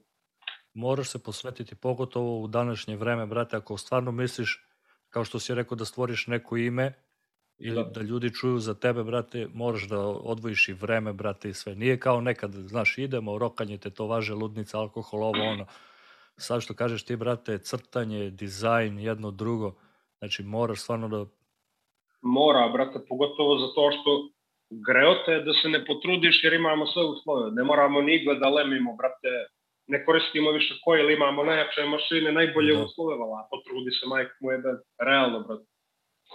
Moraš 0.73 1.09
se 1.09 1.23
posvetiti, 1.23 1.75
pogotovo 1.75 2.39
u 2.39 2.47
današnje 2.47 2.95
vreme, 2.95 3.25
brate, 3.25 3.57
ako 3.57 3.77
stvarno 3.77 4.11
misliš, 4.11 4.67
kao 5.09 5.25
što 5.25 5.39
si 5.39 5.55
rekao, 5.55 5.75
da 5.75 5.85
stvoriš 5.85 6.27
neko 6.27 6.57
ime 6.57 6.93
ili 7.57 7.75
da, 7.75 7.83
da 7.83 8.01
ljudi 8.01 8.33
čuju 8.33 8.59
za 8.59 8.73
tebe, 8.73 9.03
brate, 9.03 9.47
moraš 9.53 9.87
da 9.87 9.99
odvojiš 10.07 10.69
i 10.69 10.73
vreme, 10.73 11.13
brate, 11.13 11.49
i 11.49 11.53
sve. 11.53 11.75
Nije 11.75 11.99
kao 11.99 12.21
nekad, 12.21 12.51
znaš, 12.51 12.97
idemo, 12.97 13.37
rokanje, 13.37 13.77
te 13.77 13.89
to 13.89 14.07
važe, 14.07 14.33
ludnica, 14.33 14.79
alkohol, 14.79 15.23
ovo, 15.23 15.43
ono. 15.43 15.65
Sad 16.37 16.61
što 16.61 16.73
kažeš 16.73 17.05
ti, 17.05 17.15
brate, 17.15 17.57
crtanje, 17.57 18.29
dizajn, 18.29 18.99
jedno 18.99 19.31
drugo, 19.31 19.75
znači 20.19 20.43
moraš 20.43 20.81
stvarno 20.81 21.07
da... 21.07 21.25
Mora, 22.21 22.69
brate, 22.73 22.99
pogotovo 23.09 23.57
zato 23.57 23.91
što 23.91 24.29
greote 24.87 25.33
da 25.45 25.53
se 25.53 25.69
ne 25.69 25.85
potrudiš 25.85 26.43
jer 26.43 26.53
imamo 26.53 26.87
sve 26.87 27.03
uslove. 27.03 27.51
Ne 27.51 27.63
moramo 27.63 28.01
ni 28.01 28.15
igle 28.15 28.35
da 28.35 28.49
lemimo, 28.49 28.95
brate, 28.95 29.31
ne 29.87 30.05
koristimo 30.05 30.51
više 30.51 30.73
koje 30.83 31.03
ili 31.03 31.13
imamo 31.13 31.43
najjače 31.43 31.85
mašine, 31.85 32.31
najbolje 32.31 32.73
da. 32.75 32.83
uslove, 32.83 33.17
vala, 33.17 33.47
potrudi 33.51 33.91
se 33.91 34.05
majk 34.07 34.31
mu 34.41 34.51
je 34.51 34.57
realno, 34.99 35.39
brate. 35.39 35.65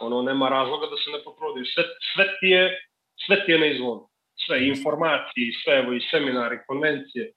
Ono, 0.01 0.23
nema 0.23 0.49
razloga 0.49 0.87
da 0.87 0.97
se 0.97 1.11
ne 1.11 1.21
potrudiš. 1.25 1.75
Sve, 1.75 1.85
sve 2.13 2.25
ti 2.41 2.47
je, 2.47 2.65
sve 3.27 3.45
ti 3.45 3.53
je 3.53 3.59
na 3.59 3.67
izvodu. 3.67 4.09
Sve, 4.47 4.69
informacije, 4.69 5.53
sve, 5.65 5.75
evo, 5.79 5.93
i 5.93 6.01
seminari, 6.11 6.59
konvencije. 6.67 7.33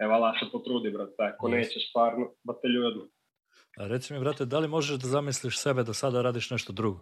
E, 0.00 0.06
vala 0.06 0.34
se 0.38 0.46
potrudi, 0.52 0.90
brate, 0.90 1.22
ako 1.34 1.48
yes. 1.48 1.50
neće 1.50 1.78
stvarno, 1.88 2.24
batelju 2.44 2.82
jedno. 2.82 3.04
A 3.76 3.86
reci 3.86 4.12
mi, 4.12 4.20
brate, 4.20 4.44
da 4.44 4.58
li 4.58 4.68
možeš 4.68 4.98
da 4.98 5.08
zamisliš 5.08 5.58
sebe 5.58 5.82
da 5.82 5.94
sada 5.94 6.22
radiš 6.22 6.50
nešto 6.50 6.72
drugo? 6.72 7.00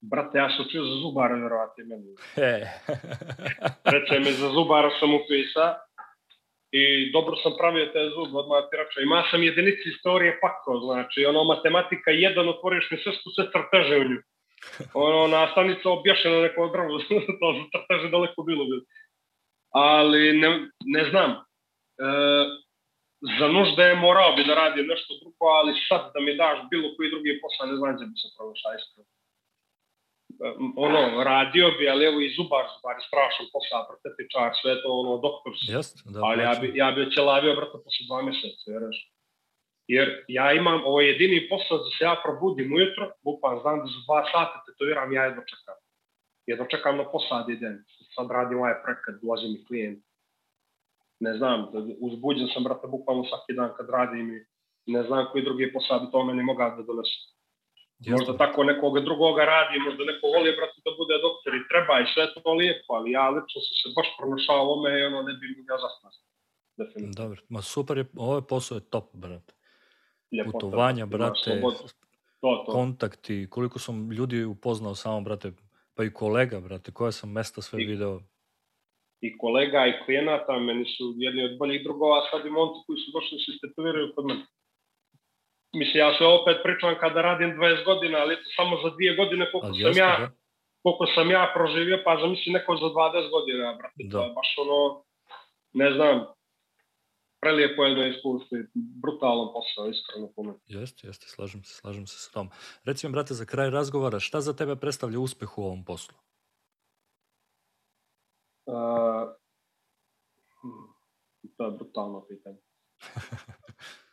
Brate, 0.00 0.38
ja 0.38 0.48
sam 0.56 0.64
čuo 0.72 0.84
za 0.84 0.96
zubara, 1.02 1.34
verovatno 1.34 1.84
meni. 1.84 2.14
E. 2.36 2.66
Reče 3.94 4.18
mi, 4.18 4.32
za 4.32 4.48
zubara 4.48 4.90
sam 5.00 5.14
upisa 5.14 5.74
i 6.72 7.12
dobro 7.12 7.36
sam 7.42 7.52
pravio 7.58 7.86
te 7.86 8.10
zub 8.14 8.36
od 8.36 8.48
matirača. 8.48 9.00
Ima 9.00 9.24
sam 9.30 9.42
jedinici 9.42 9.88
istorije 9.88 10.38
pako, 10.40 10.80
znači, 10.86 11.26
ono, 11.26 11.44
matematika 11.44 12.10
jedan, 12.10 12.48
otvoriš 12.48 12.90
mi 12.90 12.98
sve 12.98 13.12
se 13.12 13.44
crteže 13.52 13.96
u 13.96 14.08
nju. 14.08 14.20
Ono, 14.94 15.26
nastavnica 15.26 15.90
objašena 15.90 16.38
neko 16.40 16.68
drvo, 16.74 16.98
to 17.40 17.46
su 17.56 17.62
crteže 17.72 18.08
daleko 18.10 18.42
bilo. 18.42 18.64
bilo. 18.64 18.82
Ali, 19.70 20.38
ne, 20.38 20.48
ne 20.84 21.02
znam, 21.10 21.30
e, 21.30 22.08
za 23.38 23.48
nužde 23.48 23.82
je 23.82 23.94
morao 24.06 24.36
bi 24.36 24.44
da 24.44 24.54
radi 24.54 24.82
nešto 24.82 25.14
drugo, 25.20 25.46
ali 25.58 25.72
sad 25.88 26.02
da 26.14 26.20
mi 26.20 26.36
daš 26.36 26.58
bilo 26.70 26.88
koji 26.96 27.10
drugi 27.10 27.40
posao, 27.42 27.66
ne 27.66 27.76
znam 27.76 27.96
da 27.98 28.04
bi 28.10 28.16
se 28.22 28.28
pravo 28.36 28.52
šta 28.60 28.68
iskreno 28.78 29.15
ono, 30.76 31.24
radio 31.24 31.66
bi, 31.78 31.88
ali 31.88 32.04
evo 32.04 32.20
i 32.20 32.34
zubar, 32.36 32.64
zubar 32.74 32.94
je 32.98 33.06
strašan 33.08 33.46
posao, 33.54 33.86
protetičar, 33.88 34.50
sve 34.60 34.72
to 34.82 34.88
ono, 35.02 35.12
doktor 35.26 35.52
Jest, 35.74 35.94
da, 36.14 36.18
ali 36.28 36.42
ja 36.42 36.54
bi, 36.60 36.66
ja 36.74 36.88
bi 36.94 37.06
oćelavio, 37.06 37.56
brate, 37.58 37.76
posle 37.84 38.02
dva 38.08 38.22
meseca, 38.22 38.64
veraš. 38.74 38.98
Jer 39.94 40.24
ja 40.28 40.52
imam, 40.52 40.78
ovo 40.84 41.00
je 41.00 41.08
jedini 41.08 41.48
posao 41.48 41.78
da 41.78 41.88
se 41.94 42.04
ja 42.04 42.14
probudim 42.24 42.72
ujutro, 42.76 43.04
bukvalno 43.24 43.60
znam 43.60 43.78
da 43.78 43.86
za 43.94 44.00
dva 44.06 44.20
sata 44.32 44.56
tetoviram, 44.66 45.12
ja 45.12 45.22
jedno 45.24 45.42
čekam. 45.52 45.78
Jedno 46.46 46.64
čekam 46.72 46.96
na 46.96 47.04
posao 47.12 47.42
da 47.42 47.52
idem. 47.52 47.84
Sad 48.14 48.30
radim 48.30 48.58
ovaj 48.58 48.74
prekat, 48.84 49.14
dolazi 49.22 49.46
mi 49.48 49.64
klijent. 49.64 50.04
Ne 51.20 51.32
znam, 51.38 51.58
da 51.72 51.78
uzbuđen 52.00 52.48
sam, 52.54 52.64
brate, 52.64 52.86
bukvalno 52.86 53.24
svaki 53.24 53.52
dan 53.52 53.70
kad 53.76 53.90
radim 53.90 54.26
i 54.36 54.92
ne 54.92 55.02
znam 55.02 55.26
koji 55.32 55.44
drugi 55.44 55.72
posao 55.72 56.00
bi 56.00 56.06
to 56.12 56.24
meni 56.24 56.42
mogao 56.42 56.70
da 56.76 56.82
donesu. 56.82 57.35
Možda 57.98 58.36
tako 58.36 58.64
nekoga 58.64 59.00
drugoga 59.00 59.44
radi, 59.44 59.78
možda 59.86 60.04
neko 60.04 60.26
voli, 60.34 60.56
brate, 60.58 60.78
da 60.86 60.90
bude 61.00 61.14
doktor 61.26 61.50
i 61.54 61.68
treba 61.70 61.94
i 62.00 62.10
sve 62.12 62.24
to 62.34 62.52
lijepo, 62.52 62.90
ali 62.98 63.10
ja 63.10 63.28
lično 63.34 63.58
sam 63.66 63.74
se 63.80 63.88
baš 63.96 64.08
pronašao 64.18 64.62
ovome 64.66 64.90
i 65.00 65.04
ono 65.10 65.22
ne 65.22 65.32
bi 65.40 65.46
mi 65.56 65.62
ga 65.70 65.76
zasnao. 65.84 66.12
Dobro, 67.20 67.38
ma 67.48 67.62
super 67.62 67.98
je, 67.98 68.06
ovaj 68.16 68.42
posao 68.48 68.76
je 68.76 68.90
top, 68.90 69.08
brate. 69.14 69.52
Ljepota, 70.32 70.52
Putovanja, 70.52 71.06
brate, 71.06 71.60
to, 72.40 72.64
to. 72.66 72.72
kontakti, 72.72 73.46
koliko 73.50 73.78
sam 73.78 74.10
ljudi 74.10 74.44
upoznao 74.44 74.94
samo, 74.94 75.20
brate, 75.20 75.52
pa 75.94 76.04
i 76.04 76.12
kolega, 76.12 76.60
brate, 76.60 76.92
koja 76.92 77.12
sam 77.12 77.32
mesta 77.32 77.62
sve 77.62 77.82
I, 77.82 77.86
video. 77.86 78.20
I 79.20 79.38
kolega 79.38 79.86
i 79.86 80.04
klijenata, 80.04 80.58
meni 80.58 80.84
su 80.84 81.14
jedni 81.16 81.44
od 81.44 81.58
boljih 81.58 81.84
drugova, 81.84 82.28
sad 82.30 82.46
i 82.46 82.50
monti 82.50 82.78
koji 82.86 82.98
su 82.98 83.10
došli 83.12 83.38
da 83.38 83.44
se 83.44 83.50
istetoviraju 83.54 84.12
kod 84.14 84.24
mene. 84.26 84.46
Mislim, 85.80 85.98
ja 86.04 86.10
se 86.18 86.24
opet 86.24 86.56
pričam 86.64 86.94
kada 87.00 87.22
radim 87.22 87.50
20 87.50 87.84
godina, 87.84 88.18
ali 88.18 88.34
samo 88.56 88.74
za 88.82 88.90
dvije 88.96 89.12
godine 89.20 89.44
koliko 89.52 89.66
ali 89.66 89.82
sam 89.82 89.88
jasno, 89.88 90.02
ja, 90.04 90.18
da? 90.20 90.28
koliko 90.82 91.06
sam 91.14 91.30
ja 91.30 91.52
proživio, 91.56 91.98
pa 92.04 92.12
zamisli 92.22 92.52
neko 92.52 92.76
za 92.82 92.86
20 92.86 93.30
godina, 93.30 93.74
brate. 93.78 94.02
Da. 94.04 94.18
To 94.18 94.24
je 94.24 94.30
baš 94.38 94.50
ono, 94.64 94.78
ne 95.72 95.88
znam, 95.96 96.16
prelijepo 97.40 97.84
jedno 97.84 98.06
iskustvo 98.06 98.58
i 98.58 98.62
brutalan 99.02 99.48
posao, 99.54 99.90
iskreno 99.94 100.26
meni. 100.36 100.58
Jeste, 100.66 101.06
jeste, 101.06 101.26
slažem 101.28 101.62
se, 101.64 101.74
slažem 101.74 102.06
se 102.06 102.16
s 102.18 102.30
tom. 102.30 102.50
Reci 102.84 103.06
mi, 103.06 103.12
brate, 103.12 103.34
za 103.34 103.44
kraj 103.44 103.70
razgovora, 103.70 104.20
šta 104.20 104.40
za 104.40 104.52
tebe 104.56 104.76
predstavlja 104.76 105.18
uspeh 105.18 105.58
u 105.58 105.62
ovom 105.62 105.84
poslu? 105.84 106.14
Uh, 108.66 109.28
to 111.56 111.64
je 111.64 111.70
brutalno 111.70 112.26
pitanje. 112.28 112.58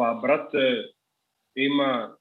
Pa, 0.00 0.16
brate, 0.22 0.64
ima, 1.54 2.16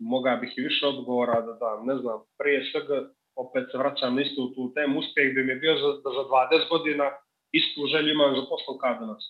moga 0.00 0.38
bih 0.40 0.52
i 0.56 0.64
više 0.68 0.86
odgovora 0.86 1.40
da 1.46 1.52
dam, 1.62 1.86
ne 1.86 1.96
znam, 2.02 2.18
prije 2.38 2.58
svega, 2.70 2.96
opet 3.44 3.64
se 3.70 3.78
vraćam 3.78 4.18
isto 4.18 4.42
u 4.42 4.52
tu 4.54 4.62
temu, 4.74 4.98
uspeh 4.98 5.34
bi 5.34 5.44
mi 5.44 5.54
bio 5.64 5.74
za, 5.82 5.90
da 6.04 6.10
za 6.18 6.24
20 6.28 6.68
godina 6.72 7.06
istu 7.58 7.80
želju 7.92 8.10
imam 8.12 8.36
za 8.36 8.42
poslom 8.50 8.76
Kardenas. 8.82 9.24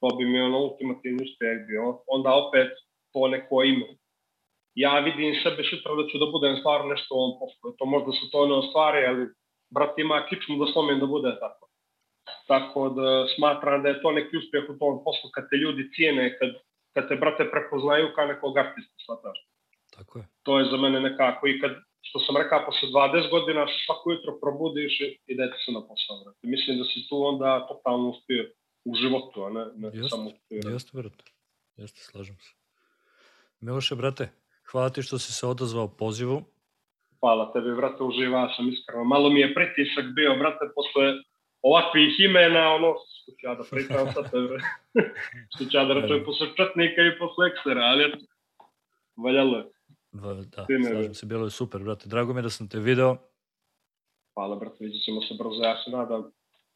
To 0.00 0.08
bi 0.16 0.24
mi 0.24 0.40
ono 0.40 0.58
ultimativni 0.66 1.20
uspeh 1.26 1.56
bio. 1.68 1.82
Onda 2.06 2.30
opet 2.42 2.70
to 3.12 3.28
neko 3.28 3.62
ime. 3.62 3.88
Ja 4.74 4.98
vidim 5.06 5.40
sebe 5.42 5.62
sutra 5.70 5.94
da 5.98 6.04
ću 6.08 6.18
da 6.22 6.26
budem 6.34 6.56
stvarno 6.56 6.86
nešto 6.94 7.14
ovom 7.14 7.32
poslu. 7.40 7.76
To 7.78 7.84
možda 7.94 8.12
se 8.12 8.24
to 8.32 8.46
ne 8.46 8.54
ostvari, 8.62 9.06
ali 9.10 9.22
brat 9.74 9.94
ima 9.98 10.26
kičmu 10.28 10.54
da 10.60 10.72
slomim 10.72 10.98
da 11.00 11.06
bude 11.06 11.30
tako. 11.44 11.64
Tako 12.46 12.88
da 12.88 13.26
smatram 13.36 13.82
da 13.82 13.88
je 13.88 14.02
to 14.02 14.12
neki 14.12 14.36
uspjeh 14.36 14.64
u 14.70 14.78
tom 14.78 15.04
poslu 15.04 15.30
kad 15.34 15.44
te 15.50 15.56
ljudi 15.56 15.90
cijene, 15.94 16.38
kad, 16.38 16.50
kad 16.94 17.08
te, 17.08 17.16
brate, 17.16 17.50
prepoznaju 17.50 18.06
kao 18.14 18.26
nekog 18.26 18.58
artista, 18.58 18.94
shvataš. 19.04 19.38
Tako 19.96 20.18
je. 20.18 20.24
To 20.42 20.58
je 20.58 20.70
za 20.70 20.76
mene 20.76 21.00
nekako 21.00 21.46
i 21.48 21.60
kad, 21.60 21.72
što 22.02 22.18
sam 22.18 22.36
rekao, 22.36 22.66
posle 22.66 22.88
20 22.88 23.30
godina 23.30 23.66
svako 23.86 24.12
jutro 24.12 24.38
probudiš 24.42 25.00
i 25.00 25.18
idete 25.26 25.56
se 25.64 25.72
na 25.72 25.80
posao, 25.88 26.24
brate. 26.24 26.38
Mislim 26.42 26.78
da 26.78 26.84
si 26.84 27.08
tu 27.08 27.16
onda 27.30 27.66
totalno 27.68 28.08
uspio 28.08 28.44
u 28.84 28.94
životu, 28.94 29.44
a 29.44 29.50
ne, 29.50 29.64
ne 29.74 29.88
Jest, 29.94 30.10
samo 30.10 30.30
uspio. 30.30 30.70
Jeste, 30.72 30.90
brate. 30.98 31.24
Jeste, 31.76 32.00
slažem 32.00 32.36
se. 32.44 32.52
Miloše, 33.60 33.94
brate, 33.94 34.28
hvala 34.70 34.88
ti 34.90 35.02
što 35.02 35.18
si 35.18 35.32
se 35.32 35.46
odazvao 35.46 35.88
pozivu. 35.88 36.42
Hvala 37.20 37.52
tebi, 37.52 37.74
brate, 37.74 38.02
uživao 38.02 38.48
sam 38.56 38.68
iskreno. 38.68 39.04
Malo 39.04 39.30
mi 39.30 39.40
je 39.40 39.54
pritisak 39.54 40.04
bio, 40.14 40.36
brate, 40.38 40.64
posle 40.74 41.04
ovakvih 41.68 42.12
imena, 42.28 42.62
ono, 42.78 42.94
što 43.22 43.32
ću 43.32 43.42
ja 43.48 43.54
da 43.54 43.64
pričam 43.70 44.12
sa 44.14 44.22
tebe, 44.32 44.56
što 45.52 45.64
ću 45.64 45.76
ja 45.78 45.84
da 45.84 45.94
rečem 45.94 46.24
posle 46.24 46.46
Četnika 46.58 47.00
i 47.02 47.18
posle 47.18 47.42
Eksera, 47.50 47.82
ali 47.82 48.04
eto, 48.04 48.18
valjalo 49.24 49.56
je. 49.58 49.64
Da, 50.12 50.66
slažem 50.90 51.14
se, 51.14 51.26
bilo 51.26 51.44
je 51.44 51.50
super, 51.50 51.80
brate. 51.82 52.08
Drago 52.08 52.32
mi 52.32 52.38
je 52.38 52.42
da 52.42 52.50
sam 52.50 52.68
te 52.68 52.78
video. 52.78 53.16
Hvala, 54.34 54.56
brate, 54.56 54.76
vidjet 54.80 55.04
ćemo 55.04 55.20
se 55.22 55.34
brzo, 55.38 55.62
ja 55.62 55.76
se 55.84 55.90
nadam. 55.90 56.30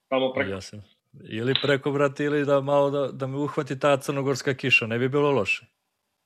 Tamo 0.09 0.33
preko. 0.33 0.51
Ja 0.51 0.61
sam. 0.61 0.83
Ili 1.31 1.55
preko, 1.63 1.91
brate, 1.91 2.25
ili 2.25 2.45
da 2.45 2.61
malo 2.61 2.91
da, 2.91 3.07
da 3.13 3.27
me 3.27 3.37
uhvati 3.37 3.79
ta 3.79 3.97
crnogorska 3.97 4.55
kiša, 4.55 4.87
ne 4.87 4.99
bi 4.99 5.09
bilo 5.09 5.31
loše. 5.31 5.67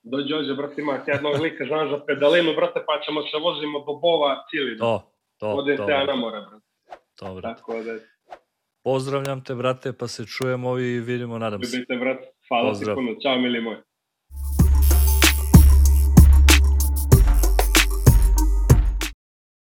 Dođe, 0.03 0.35
ođe, 0.37 0.55
brate, 0.55 0.81
ima 0.81 0.99
jednog 1.07 1.41
lika, 1.41 1.65
znaš, 1.65 1.91
za 1.91 1.99
pedalinu, 2.07 2.55
brate, 2.57 2.81
pa 2.87 3.01
ćemo 3.05 3.23
se 3.23 3.37
vozimo 3.43 3.79
do 3.79 3.93
Bova 3.93 4.45
cijeli. 4.51 4.79
To, 4.79 5.13
to, 5.39 5.49
Odem 5.49 5.77
to. 5.77 5.85
Odem 5.85 5.99
te 5.99 6.07
na 6.07 6.17
more, 6.17 6.41
brate. 6.41 6.67
To, 7.15 7.35
brate. 7.35 7.61
Tako 7.61 7.83
da, 7.83 7.93
Pozdravljam 8.85 9.45
te, 9.45 9.55
brate, 9.55 9.93
pa 9.93 10.09
se 10.09 10.25
čujemo 10.27 10.79
i 10.79 11.01
vidimo, 11.01 11.39
nadam 11.39 11.63
se. 11.63 11.77
Vidite, 11.77 11.97
brate. 11.97 12.27
Hvala 12.49 12.69
Pozdrav. 12.69 12.95
ti 12.95 12.99
puno. 12.99 13.15
Ćao, 13.23 13.39
mili 13.39 13.61
moj. 13.61 13.77